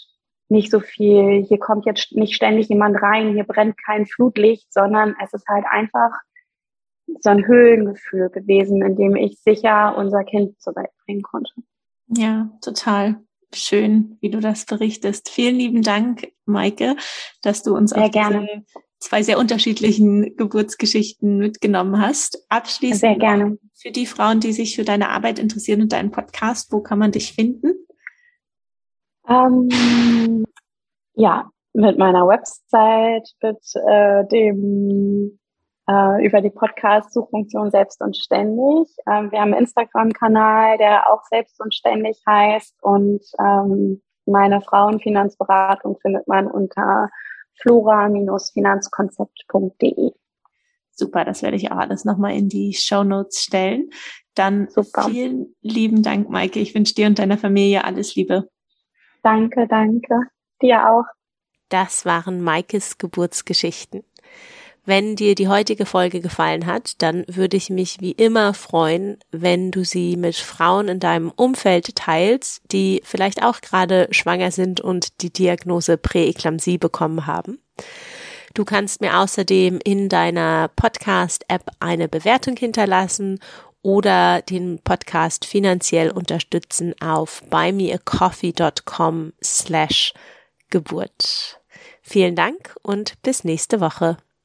[0.48, 5.16] nicht so viel, hier kommt jetzt nicht ständig jemand rein, hier brennt kein Flutlicht, sondern
[5.22, 6.10] es ist halt einfach
[7.20, 11.52] so ein Höhlengefühl gewesen, in dem ich sicher unser Kind zur Welt bringen konnte.
[12.08, 13.20] Ja, total
[13.54, 15.30] schön, wie du das berichtest.
[15.30, 16.96] Vielen lieben Dank, Maike,
[17.42, 18.64] dass du uns sehr auf gerne.
[19.02, 22.46] Zwei sehr unterschiedlichen Geburtsgeschichten mitgenommen hast.
[22.48, 23.58] Abschließend sehr gerne.
[23.74, 27.12] für die Frauen, die sich für deine Arbeit interessieren und deinen Podcast, wo kann man
[27.12, 27.74] dich finden?
[29.28, 30.44] Ähm,
[31.14, 35.38] ja, mit meiner Website, mit äh, dem
[35.88, 38.88] äh, über die Podcast-Suchfunktion Selbst und Ständig.
[39.10, 45.98] Ähm, wir haben einen Instagram-Kanal, der auch Selbst und Ständig heißt und ähm, meine Frauenfinanzberatung
[46.00, 47.10] findet man unter
[47.60, 50.12] flora-finanzkonzept.de.
[50.90, 53.90] Super, das werde ich auch alles nochmal in die Show Notes stellen.
[54.34, 55.04] Dann Super.
[55.04, 56.60] vielen lieben Dank, Maike.
[56.60, 58.48] Ich wünsche dir und deiner Familie alles Liebe.
[59.22, 60.20] Danke, danke.
[60.60, 61.04] Dir auch.
[61.68, 64.02] Das waren Maikes Geburtsgeschichten.
[64.84, 69.70] Wenn dir die heutige Folge gefallen hat, dann würde ich mich wie immer freuen, wenn
[69.70, 75.22] du sie mit Frauen in deinem Umfeld teilst, die vielleicht auch gerade schwanger sind und
[75.22, 77.60] die Diagnose Präeklampsie bekommen haben.
[78.54, 83.38] Du kannst mir außerdem in deiner Podcast-App eine Bewertung hinterlassen
[83.82, 90.12] oder den Podcast finanziell unterstützen auf buymeacoffee.com slash
[90.70, 91.60] Geburt.
[92.02, 94.16] Vielen Dank und bis nächste Woche.